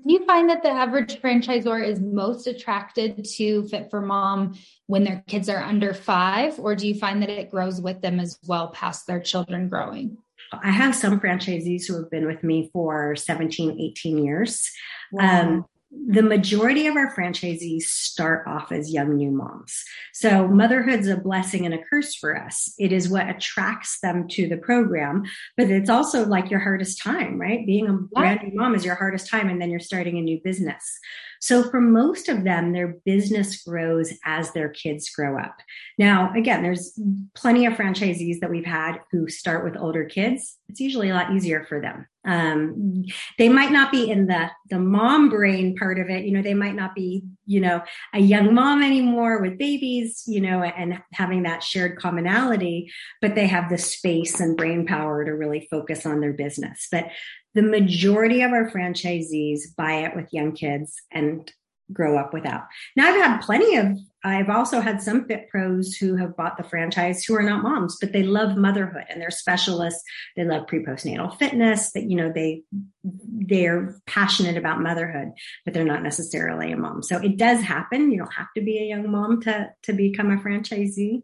Do 0.06 0.12
you 0.12 0.24
find 0.26 0.50
that 0.50 0.62
the 0.62 0.68
average 0.68 1.20
franchisor 1.20 1.86
is 1.86 1.98
most 1.98 2.46
attracted 2.46 3.24
to 3.24 3.66
Fit 3.68 3.88
for 3.90 4.02
Mom 4.02 4.58
when 4.86 5.02
their 5.02 5.24
kids 5.26 5.48
are 5.48 5.62
under 5.62 5.94
five, 5.94 6.58
or 6.58 6.74
do 6.76 6.86
you 6.86 6.94
find 6.94 7.22
that 7.22 7.30
it 7.30 7.50
grows 7.50 7.80
with 7.80 8.02
them 8.02 8.20
as 8.20 8.38
well 8.46 8.68
past 8.68 9.06
their 9.06 9.20
children 9.20 9.68
growing? 9.68 10.18
I 10.52 10.70
have 10.70 10.94
some 10.94 11.18
franchisees 11.20 11.86
who 11.86 11.96
have 11.96 12.10
been 12.10 12.26
with 12.26 12.44
me 12.44 12.68
for 12.72 13.16
17, 13.16 13.80
18 13.80 14.24
years. 14.24 14.70
Wow. 15.10 15.40
Um, 15.40 15.64
the 16.06 16.22
majority 16.22 16.86
of 16.86 16.96
our 16.96 17.14
franchisees 17.14 17.82
start 17.82 18.46
off 18.46 18.72
as 18.72 18.92
young 18.92 19.16
new 19.16 19.30
moms. 19.30 19.82
So 20.12 20.48
motherhood's 20.48 21.08
a 21.08 21.16
blessing 21.16 21.64
and 21.64 21.74
a 21.74 21.82
curse 21.90 22.14
for 22.14 22.36
us. 22.36 22.72
It 22.78 22.92
is 22.92 23.08
what 23.08 23.28
attracts 23.28 24.00
them 24.00 24.28
to 24.28 24.48
the 24.48 24.56
program, 24.56 25.22
but 25.56 25.70
it's 25.70 25.90
also 25.90 26.26
like 26.26 26.50
your 26.50 26.60
hardest 26.60 27.02
time, 27.02 27.40
right? 27.40 27.64
Being 27.66 27.88
a 27.88 27.92
brand 27.92 28.40
new 28.42 28.54
mom 28.54 28.74
is 28.74 28.84
your 28.84 28.96
hardest 28.96 29.28
time 29.30 29.48
and 29.48 29.60
then 29.60 29.70
you're 29.70 29.80
starting 29.80 30.18
a 30.18 30.22
new 30.22 30.40
business. 30.42 30.98
So 31.40 31.68
for 31.68 31.80
most 31.80 32.28
of 32.28 32.44
them, 32.44 32.72
their 32.72 32.96
business 33.04 33.62
grows 33.62 34.12
as 34.24 34.52
their 34.52 34.70
kids 34.70 35.10
grow 35.10 35.38
up. 35.38 35.56
Now, 35.98 36.32
again, 36.34 36.62
there's 36.62 36.98
plenty 37.34 37.66
of 37.66 37.74
franchisees 37.74 38.40
that 38.40 38.50
we've 38.50 38.64
had 38.64 39.00
who 39.10 39.28
start 39.28 39.64
with 39.64 39.76
older 39.76 40.04
kids. 40.04 40.56
It's 40.68 40.80
usually 40.80 41.10
a 41.10 41.14
lot 41.14 41.34
easier 41.34 41.64
for 41.64 41.80
them. 41.80 42.06
Um, 42.26 43.04
they 43.38 43.48
might 43.48 43.70
not 43.70 43.92
be 43.92 44.10
in 44.10 44.26
the 44.26 44.50
the 44.70 44.78
mom 44.78 45.28
brain 45.28 45.76
part 45.76 45.98
of 45.98 46.08
it. 46.08 46.24
You 46.24 46.32
know, 46.32 46.42
they 46.42 46.54
might 46.54 46.74
not 46.74 46.94
be, 46.94 47.24
you 47.46 47.60
know, 47.60 47.82
a 48.12 48.20
young 48.20 48.54
mom 48.54 48.82
anymore 48.82 49.40
with 49.40 49.58
babies, 49.58 50.24
you 50.26 50.40
know, 50.40 50.62
and 50.62 51.02
having 51.12 51.42
that 51.42 51.62
shared 51.62 51.98
commonality, 51.98 52.90
but 53.20 53.34
they 53.34 53.46
have 53.46 53.68
the 53.68 53.78
space 53.78 54.40
and 54.40 54.56
brain 54.56 54.86
power 54.86 55.24
to 55.24 55.32
really 55.32 55.68
focus 55.70 56.06
on 56.06 56.20
their 56.20 56.32
business. 56.32 56.88
But 56.90 57.08
the 57.54 57.62
majority 57.62 58.42
of 58.42 58.52
our 58.52 58.70
franchisees 58.70 59.74
buy 59.76 60.04
it 60.04 60.16
with 60.16 60.32
young 60.32 60.52
kids 60.52 60.94
and 61.12 61.50
grow 61.92 62.18
up 62.18 62.32
without. 62.32 62.64
Now 62.96 63.08
I've 63.08 63.22
had 63.22 63.40
plenty 63.42 63.76
of 63.76 63.98
I've 64.26 64.48
also 64.48 64.80
had 64.80 65.02
some 65.02 65.26
fit 65.26 65.50
pros 65.50 65.94
who 65.94 66.16
have 66.16 66.34
bought 66.34 66.56
the 66.56 66.64
franchise 66.64 67.22
who 67.24 67.34
are 67.34 67.42
not 67.42 67.62
moms, 67.62 67.98
but 68.00 68.12
they 68.12 68.22
love 68.22 68.56
motherhood 68.56 69.04
and 69.10 69.20
they're 69.20 69.30
specialists. 69.30 70.02
They 70.34 70.44
love 70.44 70.66
pre 70.66 70.82
postnatal 70.82 71.38
fitness 71.38 71.92
that, 71.92 72.10
you 72.10 72.16
know, 72.16 72.32
they, 72.34 72.62
they're 73.02 74.00
passionate 74.06 74.56
about 74.56 74.80
motherhood, 74.80 75.32
but 75.66 75.74
they're 75.74 75.84
not 75.84 76.02
necessarily 76.02 76.72
a 76.72 76.76
mom. 76.76 77.02
So 77.02 77.18
it 77.18 77.36
does 77.36 77.60
happen. 77.60 78.10
You 78.10 78.18
don't 78.18 78.32
have 78.32 78.48
to 78.56 78.62
be 78.62 78.78
a 78.78 78.86
young 78.86 79.10
mom 79.10 79.42
to, 79.42 79.70
to 79.82 79.92
become 79.92 80.30
a 80.30 80.38
franchisee. 80.38 81.22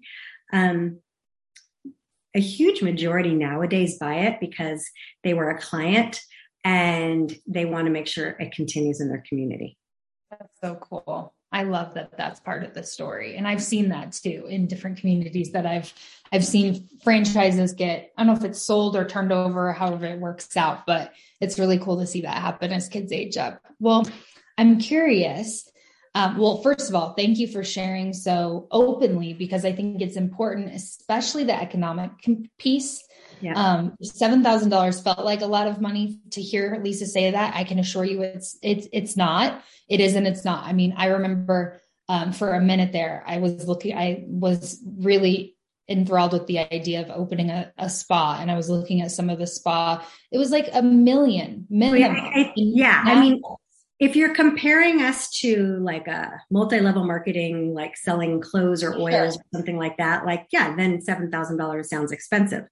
Um, 0.53 0.99
a 2.35 2.41
huge 2.41 2.83
majority 2.83 3.35
nowadays 3.35 3.99
buy 3.99 4.17
it 4.17 4.41
because 4.41 4.87
they 5.25 5.33
were 5.33 5.49
a 5.49 5.59
client 5.59 6.21
and 6.65 7.35
they 7.47 7.65
want 7.65 7.87
to 7.87 7.91
make 7.91 8.07
sure 8.07 8.29
it 8.29 8.53
continues 8.53 9.01
in 9.01 9.09
their 9.09 9.25
community. 9.27 9.79
That's 10.31 10.61
so 10.61 10.75
cool. 10.75 11.35
I 11.53 11.65
love 11.65 11.95
that 11.95 12.17
that's 12.17 12.41
part 12.41 12.63
of 12.63 12.75
the 12.75 12.83
story. 12.83 13.37
And 13.37 13.47
I've 13.47 13.63
seen 13.63 13.89
that 13.89 14.13
too 14.13 14.47
in 14.49 14.67
different 14.67 14.99
communities 14.99 15.53
that 15.53 15.67
I've 15.67 15.93
I've 16.33 16.45
seen 16.45 16.89
franchises 17.03 17.73
get 17.73 18.13
I 18.17 18.25
don't 18.25 18.35
know 18.35 18.39
if 18.39 18.45
it's 18.45 18.63
sold 18.63 18.97
or 18.97 19.05
turned 19.05 19.33
over 19.33 19.71
or 19.71 19.73
however 19.73 20.07
it 20.07 20.21
works 20.21 20.57
out, 20.57 20.87
but 20.87 21.13
it's 21.41 21.59
really 21.59 21.79
cool 21.79 21.99
to 21.99 22.07
see 22.07 22.23
that 22.23 22.37
happen 22.37 22.73
as 22.73 22.89
kids 22.89 23.13
age 23.13 23.37
up. 23.37 23.61
Well, 23.81 24.07
I'm 24.57 24.79
curious. 24.79 25.69
Um, 26.15 26.39
well, 26.39 26.61
first 26.63 26.89
of 26.89 26.95
all, 26.95 27.15
thank 27.15 27.39
you 27.39 27.47
for 27.47 27.63
sharing 27.63 28.13
so 28.13 28.67
openly 28.71 29.33
because 29.33 29.65
I 29.65 29.73
think 29.73 30.03
it's 30.03 30.17
important, 30.17 30.75
especially 30.75 31.45
the 31.45 31.61
economic 31.61 32.11
piece. 32.59 33.03
Yeah. 33.41 33.55
Um, 33.55 33.97
seven 34.03 34.43
thousand 34.43 34.71
dollars 34.71 35.01
felt 35.01 35.25
like 35.25 35.41
a 35.41 35.47
lot 35.47 35.67
of 35.67 35.81
money 35.81 36.21
to 36.31 36.43
hear 36.43 36.81
Lisa 36.83 37.07
say 37.07 37.31
that. 37.31 37.55
I 37.55 37.65
can 37.65 37.79
assure 37.79 38.05
you, 38.05 38.23
it's 38.23 38.59
it's 38.63 38.87
it's 38.93 39.17
not 39.17 39.63
it 39.89 40.01
is 40.01 40.15
and 40.15 40.27
it's 40.27 40.45
not. 40.45 40.65
I 40.65 40.73
mean, 40.73 40.95
I 40.97 41.07
remember 41.07 41.81
um, 42.09 42.33
for 42.33 42.55
a 42.55 42.61
minute 42.61 42.93
there, 42.93 43.23
I 43.27 43.39
was 43.39 43.69
looking, 43.69 43.97
I 43.97 44.25
was 44.27 44.81
really 44.99 45.57
enthralled 45.89 46.33
with 46.33 46.47
the 46.47 46.59
idea 46.59 47.03
of 47.03 47.11
opening 47.11 47.51
a, 47.51 47.73
a, 47.79 47.91
spa 47.91 48.39
and 48.41 48.51
I 48.51 48.57
was 48.57 48.71
looking 48.71 49.01
at 49.01 49.11
some 49.11 49.29
of 49.29 49.39
the 49.39 49.47
spa. 49.47 50.05
It 50.33 50.39
was 50.39 50.51
like 50.51 50.69
a 50.73 50.83
million 50.83 51.67
minimum. 51.69 52.17
Yeah, 52.17 52.31
I, 52.35 52.53
yeah. 52.57 53.03
I 53.05 53.21
mean, 53.21 53.43
if 54.01 54.17
you're 54.17 54.35
comparing 54.35 55.03
us 55.03 55.31
to 55.41 55.79
like 55.81 56.09
a 56.09 56.41
multi-level 56.51 57.05
marketing, 57.05 57.75
like 57.75 57.97
selling 57.97 58.41
clothes 58.41 58.83
or 58.83 58.95
oils 58.95 59.35
sure. 59.35 59.43
or 59.43 59.59
something 59.59 59.77
like 59.77 59.97
that, 59.99 60.25
like, 60.25 60.47
yeah, 60.51 60.75
then 60.75 60.99
$7,000 60.99 61.85
sounds 61.85 62.11
expensive. 62.11 62.65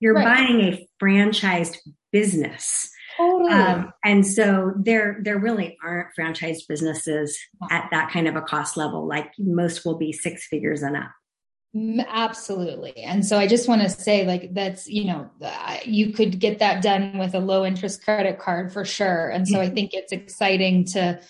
You're 0.00 0.14
right. 0.14 0.24
buying 0.24 0.60
a 0.60 0.88
franchised 1.02 1.76
business 2.12 2.90
Totally. 3.16 3.50
Um, 3.50 3.92
and 4.04 4.26
so 4.26 4.74
there, 4.76 5.18
there 5.22 5.38
really 5.38 5.76
aren't 5.82 6.08
franchised 6.18 6.68
businesses 6.68 7.38
at 7.70 7.88
that 7.90 8.10
kind 8.10 8.28
of 8.28 8.36
a 8.36 8.42
cost 8.42 8.76
level. 8.76 9.06
Like 9.06 9.32
most 9.38 9.84
will 9.84 9.96
be 9.96 10.12
six 10.12 10.46
figures 10.46 10.82
and 10.82 10.96
up. 10.96 11.10
Absolutely. 12.08 12.96
And 12.98 13.24
so 13.24 13.38
I 13.38 13.46
just 13.46 13.68
want 13.68 13.82
to 13.82 13.90
say, 13.90 14.26
like, 14.26 14.54
that's, 14.54 14.88
you 14.88 15.04
know, 15.04 15.30
you 15.84 16.12
could 16.12 16.38
get 16.38 16.58
that 16.58 16.82
done 16.82 17.18
with 17.18 17.34
a 17.34 17.38
low 17.38 17.66
interest 17.66 18.02
credit 18.02 18.38
card 18.38 18.72
for 18.72 18.84
sure. 18.84 19.28
And 19.28 19.46
so 19.46 19.60
I 19.60 19.68
think 19.68 19.92
it's 19.92 20.12
exciting 20.12 20.86
to, 20.86 21.20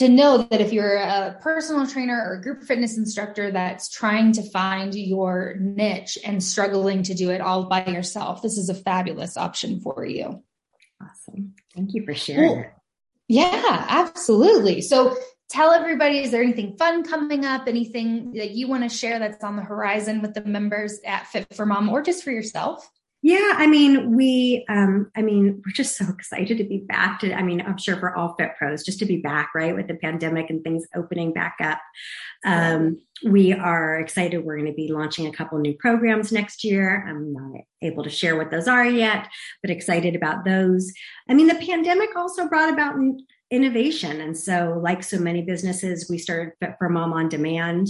to 0.00 0.08
know 0.08 0.38
that 0.38 0.62
if 0.62 0.72
you're 0.72 0.96
a 0.96 1.38
personal 1.42 1.86
trainer 1.86 2.16
or 2.26 2.36
a 2.36 2.42
group 2.42 2.62
fitness 2.62 2.96
instructor 2.96 3.50
that's 3.50 3.90
trying 3.90 4.32
to 4.32 4.42
find 4.42 4.94
your 4.94 5.56
niche 5.60 6.16
and 6.24 6.42
struggling 6.42 7.02
to 7.02 7.12
do 7.12 7.28
it 7.28 7.42
all 7.42 7.64
by 7.64 7.84
yourself, 7.84 8.40
this 8.40 8.56
is 8.56 8.70
a 8.70 8.74
fabulous 8.74 9.36
option 9.36 9.78
for 9.78 10.06
you. 10.06 10.42
Awesome. 11.02 11.52
Thank 11.76 11.92
you 11.92 12.02
for 12.06 12.14
sharing. 12.14 12.48
Cool. 12.48 12.64
Yeah, 13.28 13.84
absolutely. 13.90 14.80
So 14.80 15.18
tell 15.50 15.70
everybody, 15.72 16.20
is 16.20 16.30
there 16.30 16.42
anything 16.42 16.78
fun 16.78 17.04
coming 17.04 17.44
up? 17.44 17.68
Anything 17.68 18.32
that 18.32 18.52
you 18.52 18.68
want 18.68 18.84
to 18.84 18.88
share 18.88 19.18
that's 19.18 19.44
on 19.44 19.56
the 19.56 19.62
horizon 19.62 20.22
with 20.22 20.32
the 20.32 20.46
members 20.46 20.98
at 21.04 21.26
Fit 21.26 21.46
for 21.54 21.66
Mom 21.66 21.90
or 21.90 22.00
just 22.00 22.24
for 22.24 22.30
yourself? 22.30 22.90
Yeah, 23.22 23.52
I 23.56 23.66
mean, 23.66 24.16
we, 24.16 24.64
um, 24.70 25.10
I 25.14 25.20
mean, 25.20 25.62
we're 25.64 25.72
just 25.72 25.96
so 25.96 26.06
excited 26.08 26.56
to 26.56 26.64
be 26.64 26.78
back 26.78 27.20
to, 27.20 27.34
I 27.34 27.42
mean, 27.42 27.60
I'm 27.60 27.76
sure 27.76 27.96
for 27.96 28.16
all 28.16 28.34
fit 28.38 28.52
pros, 28.56 28.82
just 28.82 28.98
to 29.00 29.04
be 29.04 29.18
back, 29.18 29.50
right, 29.54 29.74
with 29.74 29.88
the 29.88 29.94
pandemic 29.94 30.48
and 30.48 30.64
things 30.64 30.86
opening 30.96 31.34
back 31.34 31.56
up. 31.62 31.80
Um, 32.46 32.98
we 33.26 33.52
are 33.52 34.00
excited. 34.00 34.42
We're 34.42 34.56
going 34.56 34.70
to 34.70 34.74
be 34.74 34.90
launching 34.90 35.26
a 35.26 35.32
couple 35.32 35.58
new 35.58 35.74
programs 35.74 36.32
next 36.32 36.64
year. 36.64 37.04
I'm 37.06 37.34
not 37.34 37.60
able 37.82 38.04
to 38.04 38.10
share 38.10 38.36
what 38.36 38.50
those 38.50 38.66
are 38.66 38.86
yet, 38.86 39.28
but 39.62 39.70
excited 39.70 40.16
about 40.16 40.46
those. 40.46 40.90
I 41.28 41.34
mean, 41.34 41.46
the 41.46 41.66
pandemic 41.66 42.16
also 42.16 42.48
brought 42.48 42.72
about 42.72 42.96
innovation. 43.50 44.22
And 44.22 44.36
so, 44.36 44.80
like 44.82 45.02
so 45.02 45.18
many 45.18 45.42
businesses, 45.42 46.08
we 46.08 46.16
started 46.16 46.54
Fit 46.60 46.76
for 46.78 46.88
Mom 46.88 47.12
on 47.12 47.28
Demand. 47.28 47.88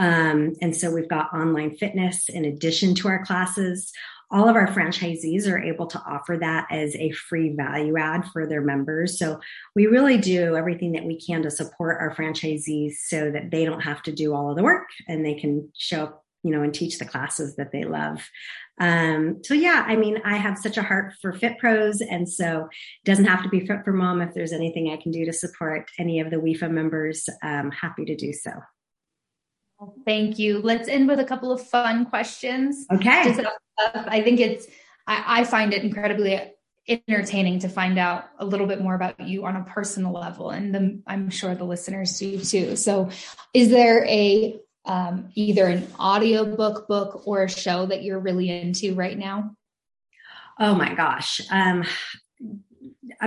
Um, 0.00 0.54
and 0.60 0.74
so 0.74 0.90
we've 0.90 1.08
got 1.08 1.32
online 1.32 1.76
fitness 1.76 2.28
in 2.28 2.46
addition 2.46 2.96
to 2.96 3.08
our 3.08 3.24
classes 3.24 3.92
all 4.32 4.48
of 4.48 4.56
our 4.56 4.66
franchisees 4.66 5.46
are 5.46 5.62
able 5.62 5.86
to 5.86 6.02
offer 6.06 6.38
that 6.38 6.66
as 6.70 6.96
a 6.96 7.12
free 7.12 7.54
value 7.54 7.98
add 7.98 8.24
for 8.32 8.46
their 8.46 8.62
members. 8.62 9.18
So 9.18 9.38
we 9.76 9.86
really 9.86 10.16
do 10.16 10.56
everything 10.56 10.92
that 10.92 11.04
we 11.04 11.20
can 11.20 11.42
to 11.42 11.50
support 11.50 12.00
our 12.00 12.14
franchisees 12.14 12.94
so 13.06 13.30
that 13.30 13.50
they 13.50 13.64
don't 13.66 13.82
have 13.82 14.02
to 14.04 14.12
do 14.12 14.34
all 14.34 14.50
of 14.50 14.56
the 14.56 14.62
work 14.62 14.88
and 15.06 15.24
they 15.24 15.34
can 15.34 15.70
show 15.76 16.04
up, 16.04 16.24
you 16.42 16.50
know, 16.50 16.62
and 16.62 16.72
teach 16.72 16.98
the 16.98 17.04
classes 17.04 17.56
that 17.56 17.72
they 17.72 17.84
love. 17.84 18.26
Um, 18.80 19.44
so 19.44 19.52
yeah, 19.52 19.84
I 19.86 19.96
mean, 19.96 20.18
I 20.24 20.36
have 20.36 20.58
such 20.58 20.78
a 20.78 20.82
heart 20.82 21.12
for 21.20 21.32
Fit 21.32 21.58
Pros, 21.58 22.00
and 22.00 22.28
so 22.28 22.68
it 22.70 23.04
doesn't 23.04 23.26
have 23.26 23.42
to 23.42 23.48
be 23.50 23.66
Fit 23.66 23.84
for 23.84 23.92
Mom. 23.92 24.22
If 24.22 24.34
there's 24.34 24.52
anything 24.52 24.90
I 24.90 24.96
can 24.96 25.12
do 25.12 25.26
to 25.26 25.32
support 25.32 25.90
any 25.98 26.20
of 26.20 26.30
the 26.30 26.38
WIFA 26.38 26.70
members, 26.70 27.28
I'm 27.42 27.70
happy 27.70 28.06
to 28.06 28.16
do 28.16 28.32
so. 28.32 28.50
Thank 30.04 30.38
you. 30.38 30.60
Let's 30.60 30.88
end 30.88 31.08
with 31.08 31.20
a 31.20 31.24
couple 31.24 31.52
of 31.52 31.66
fun 31.66 32.06
questions. 32.06 32.86
Okay. 32.92 33.34
I 33.78 34.22
think 34.22 34.40
it's, 34.40 34.66
I, 35.06 35.40
I 35.40 35.44
find 35.44 35.72
it 35.72 35.82
incredibly 35.82 36.40
entertaining 36.88 37.60
to 37.60 37.68
find 37.68 37.98
out 37.98 38.24
a 38.38 38.44
little 38.44 38.66
bit 38.66 38.80
more 38.80 38.94
about 38.94 39.20
you 39.20 39.44
on 39.44 39.56
a 39.56 39.64
personal 39.64 40.12
level. 40.12 40.50
And 40.50 40.74
the, 40.74 41.02
I'm 41.06 41.30
sure 41.30 41.54
the 41.54 41.64
listeners 41.64 42.18
do 42.18 42.38
too. 42.40 42.76
So 42.76 43.10
is 43.54 43.70
there 43.70 44.04
a, 44.06 44.58
um, 44.84 45.28
either 45.34 45.66
an 45.66 45.86
audiobook 45.98 46.88
book 46.88 47.22
or 47.26 47.44
a 47.44 47.48
show 47.48 47.86
that 47.86 48.02
you're 48.02 48.18
really 48.18 48.50
into 48.50 48.94
right 48.94 49.16
now? 49.16 49.56
Oh 50.58 50.74
my 50.74 50.94
gosh. 50.94 51.40
Um, 51.50 51.82
uh, 51.82 51.86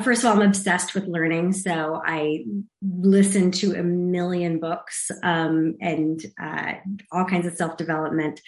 first 0.04 0.24
of 0.24 0.30
all, 0.30 0.36
I'm 0.36 0.48
obsessed 0.48 0.94
with 0.94 1.06
learning. 1.08 1.54
So 1.54 2.02
I 2.06 2.46
listen 2.82 3.52
to 3.52 3.74
a 3.74 3.84
million 3.84 4.60
books 4.60 5.12
um, 5.24 5.76
and 5.82 6.24
uh, 6.42 6.74
all 7.12 7.26
kinds 7.26 7.48
of 7.48 7.56
self 7.56 7.78
development. 7.78 8.42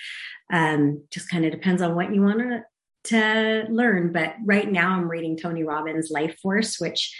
Um, 0.51 1.03
just 1.11 1.29
kind 1.29 1.45
of 1.45 1.51
depends 1.51 1.81
on 1.81 1.95
what 1.95 2.13
you 2.13 2.21
want 2.21 2.39
to 2.39 2.63
to 3.05 3.65
learn. 3.69 4.11
But 4.11 4.35
right 4.43 4.69
now, 4.69 4.91
I'm 4.91 5.09
reading 5.09 5.37
Tony 5.37 5.63
Robbins' 5.63 6.11
Life 6.11 6.37
Force, 6.41 6.79
which 6.79 7.15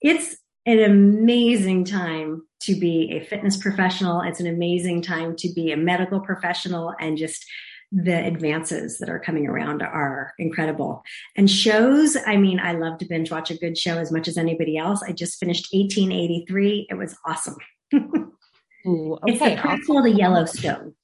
it's 0.00 0.36
an 0.66 0.78
amazing 0.78 1.84
time 1.84 2.42
to 2.62 2.74
be 2.76 3.10
a 3.12 3.24
fitness 3.24 3.56
professional. 3.56 4.20
It's 4.20 4.40
an 4.40 4.46
amazing 4.46 5.02
time 5.02 5.34
to 5.36 5.52
be 5.52 5.72
a 5.72 5.76
medical 5.76 6.20
professional 6.20 6.94
and 7.00 7.16
just 7.16 7.44
the 7.92 8.24
advances 8.24 8.98
that 8.98 9.10
are 9.10 9.18
coming 9.18 9.46
around 9.46 9.82
are 9.82 10.32
incredible. 10.38 11.02
And 11.36 11.50
shows, 11.50 12.16
I 12.26 12.36
mean, 12.36 12.58
I 12.58 12.72
love 12.72 12.98
to 12.98 13.04
binge 13.04 13.30
watch 13.30 13.50
a 13.50 13.58
good 13.58 13.76
show 13.76 13.98
as 13.98 14.10
much 14.10 14.28
as 14.28 14.38
anybody 14.38 14.78
else. 14.78 15.02
I 15.02 15.12
just 15.12 15.38
finished 15.38 15.68
1883. 15.72 16.86
It 16.88 16.94
was 16.94 17.14
awesome. 17.26 17.56
Ooh, 17.94 19.18
okay. 19.22 19.32
It's 19.32 19.38
the 19.38 19.56
prequel 19.56 20.04
to 20.04 20.10
Yellowstone. 20.10 20.94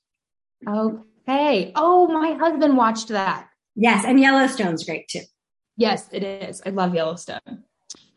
Okay. 0.67 1.73
Oh, 1.75 2.09
my 2.09 2.33
husband 2.33 2.77
watched 2.77 3.09
that. 3.09 3.49
Yes, 3.77 4.05
and 4.05 4.19
Yellowstone's 4.19 4.85
great 4.85 5.09
too. 5.09 5.21
Yes, 5.77 6.09
it 6.11 6.25
is. 6.25 6.61
I 6.67 6.71
love 6.71 6.95
Yellowstone. 6.95 7.65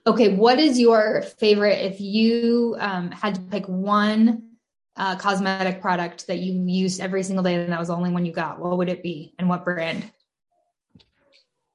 Okay, 0.08 0.34
what 0.34 0.60
is 0.60 0.80
your 0.80 1.22
favorite 1.22 1.80
if 1.80 2.02
you 2.02 2.76
um, 2.80 3.12
had 3.12 3.36
to 3.36 3.42
pick 3.42 3.68
one 3.68 4.51
uh, 4.96 5.16
cosmetic 5.16 5.82
product 5.82 6.28
that 6.28 6.40
you 6.40 6.64
used 6.66 7.00
every 7.00 7.24
single 7.24 7.44
day 7.44 7.56
and 7.56 7.72
that 7.72 7.80
was 7.80 7.88
the 7.88 7.96
only 7.96 8.12
one 8.12 8.26
you 8.26 8.34
got? 8.34 8.60
What 8.60 8.78
would 8.78 8.90
it 8.90 9.04
be 9.04 9.34
and 9.40 9.50
what 9.50 9.64
brand? 9.64 10.04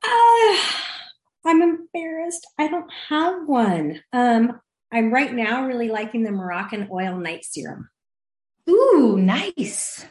Uh, 0.05 0.57
I'm 1.45 1.63
embarrassed. 1.63 2.47
I 2.59 2.69
don't 2.69 2.91
have 3.09 3.47
one. 3.47 4.03
Um, 4.13 4.61
I'm 4.93 5.13
right 5.13 5.33
now 5.33 5.67
really 5.67 5.89
liking 5.89 6.23
the 6.23 6.31
Moroccanoil 6.31 7.21
Night 7.21 7.45
Serum. 7.45 7.89
Ooh, 8.69 9.17
nice. 9.19 10.05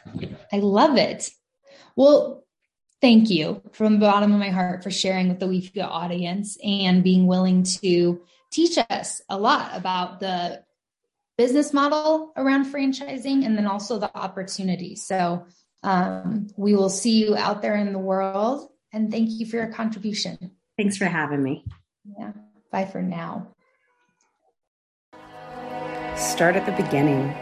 I 0.52 0.58
love 0.58 0.96
it. 0.96 1.30
Well, 1.94 2.44
thank 3.00 3.30
you 3.30 3.62
from 3.72 3.94
the 3.94 4.06
bottom 4.06 4.32
of 4.32 4.40
my 4.40 4.50
heart 4.50 4.82
for 4.82 4.90
sharing 4.90 5.28
with 5.28 5.40
the 5.40 5.46
WIFA 5.46 5.84
audience 5.84 6.58
and 6.62 7.04
being 7.04 7.26
willing 7.26 7.62
to 7.62 8.20
teach 8.50 8.78
us 8.90 9.20
a 9.28 9.38
lot 9.38 9.76
about 9.76 10.20
the 10.20 10.62
business 11.36 11.72
model 11.72 12.32
around 12.36 12.72
franchising 12.72 13.44
and 13.44 13.56
then 13.56 13.66
also 13.66 13.98
the 13.98 14.16
opportunity. 14.16 14.96
So 14.96 15.46
um, 15.82 16.48
we 16.56 16.74
will 16.74 16.90
see 16.90 17.24
you 17.24 17.36
out 17.36 17.62
there 17.62 17.76
in 17.76 17.92
the 17.92 17.98
world 17.98 18.70
and 18.92 19.10
thank 19.10 19.30
you 19.30 19.46
for 19.46 19.56
your 19.56 19.68
contribution. 19.68 20.52
Thanks 20.76 20.96
for 20.96 21.06
having 21.06 21.42
me. 21.42 21.64
Yeah. 22.18 22.32
Bye 22.70 22.86
for 22.86 23.02
now. 23.02 23.48
Start 26.16 26.56
at 26.56 26.64
the 26.66 26.82
beginning. 26.82 27.34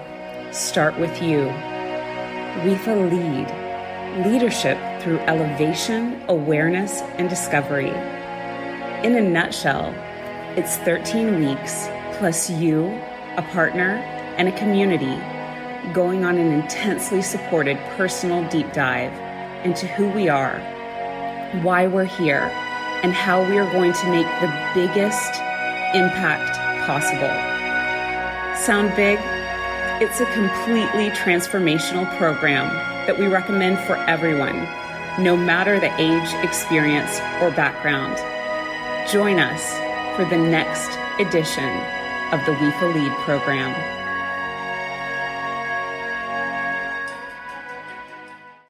Start 0.52 0.98
with 0.98 1.22
you. 1.22 1.46
WIFA 2.62 3.11
Lead. 3.11 4.26
Leadership 4.26 4.78
through 5.00 5.18
elevation, 5.20 6.22
awareness, 6.28 7.00
and 7.18 7.28
discovery. 7.28 7.90
In 9.04 9.16
a 9.16 9.20
nutshell, 9.20 9.92
it's 10.57 10.76
13 10.78 11.40
weeks 11.40 11.88
plus 12.18 12.48
you, 12.48 12.87
a 13.37 13.42
partner, 13.53 13.97
and 14.37 14.49
a 14.49 14.59
community 14.59 15.16
going 15.92 16.25
on 16.25 16.38
an 16.38 16.53
intensely 16.53 17.23
supported 17.23 17.77
personal 17.97 18.49
deep 18.49 18.73
dive 18.73 19.12
into 19.64 19.87
who 19.87 20.09
we 20.09 20.29
are, 20.29 20.59
why 21.62 21.87
we're 21.87 22.05
here, 22.05 22.51
and 23.03 23.12
how 23.12 23.49
we 23.49 23.59
are 23.59 23.70
going 23.73 23.92
to 23.92 24.11
make 24.11 24.27
the 24.40 24.49
biggest 24.75 25.35
impact 25.94 26.57
possible. 26.87 27.29
Sound 28.57 28.94
big? 28.97 29.18
It's 30.03 30.20
a 30.20 30.27
completely 30.33 31.11
transformational 31.11 32.07
program 32.16 32.68
that 33.07 33.18
we 33.18 33.27
recommend 33.27 33.79
for 33.81 33.97
everyone, 34.09 34.57
no 35.23 35.37
matter 35.37 35.79
the 35.79 35.94
age, 36.01 36.33
experience, 36.42 37.20
or 37.40 37.51
background. 37.51 38.16
Join 39.11 39.38
us 39.38 39.75
for 40.16 40.25
the 40.25 40.38
next 40.38 40.90
edition 41.20 42.03
of 42.35 42.44
the 42.47 42.53
WIFA 42.53 42.92
Lead 42.92 43.12
program. 43.25 44.03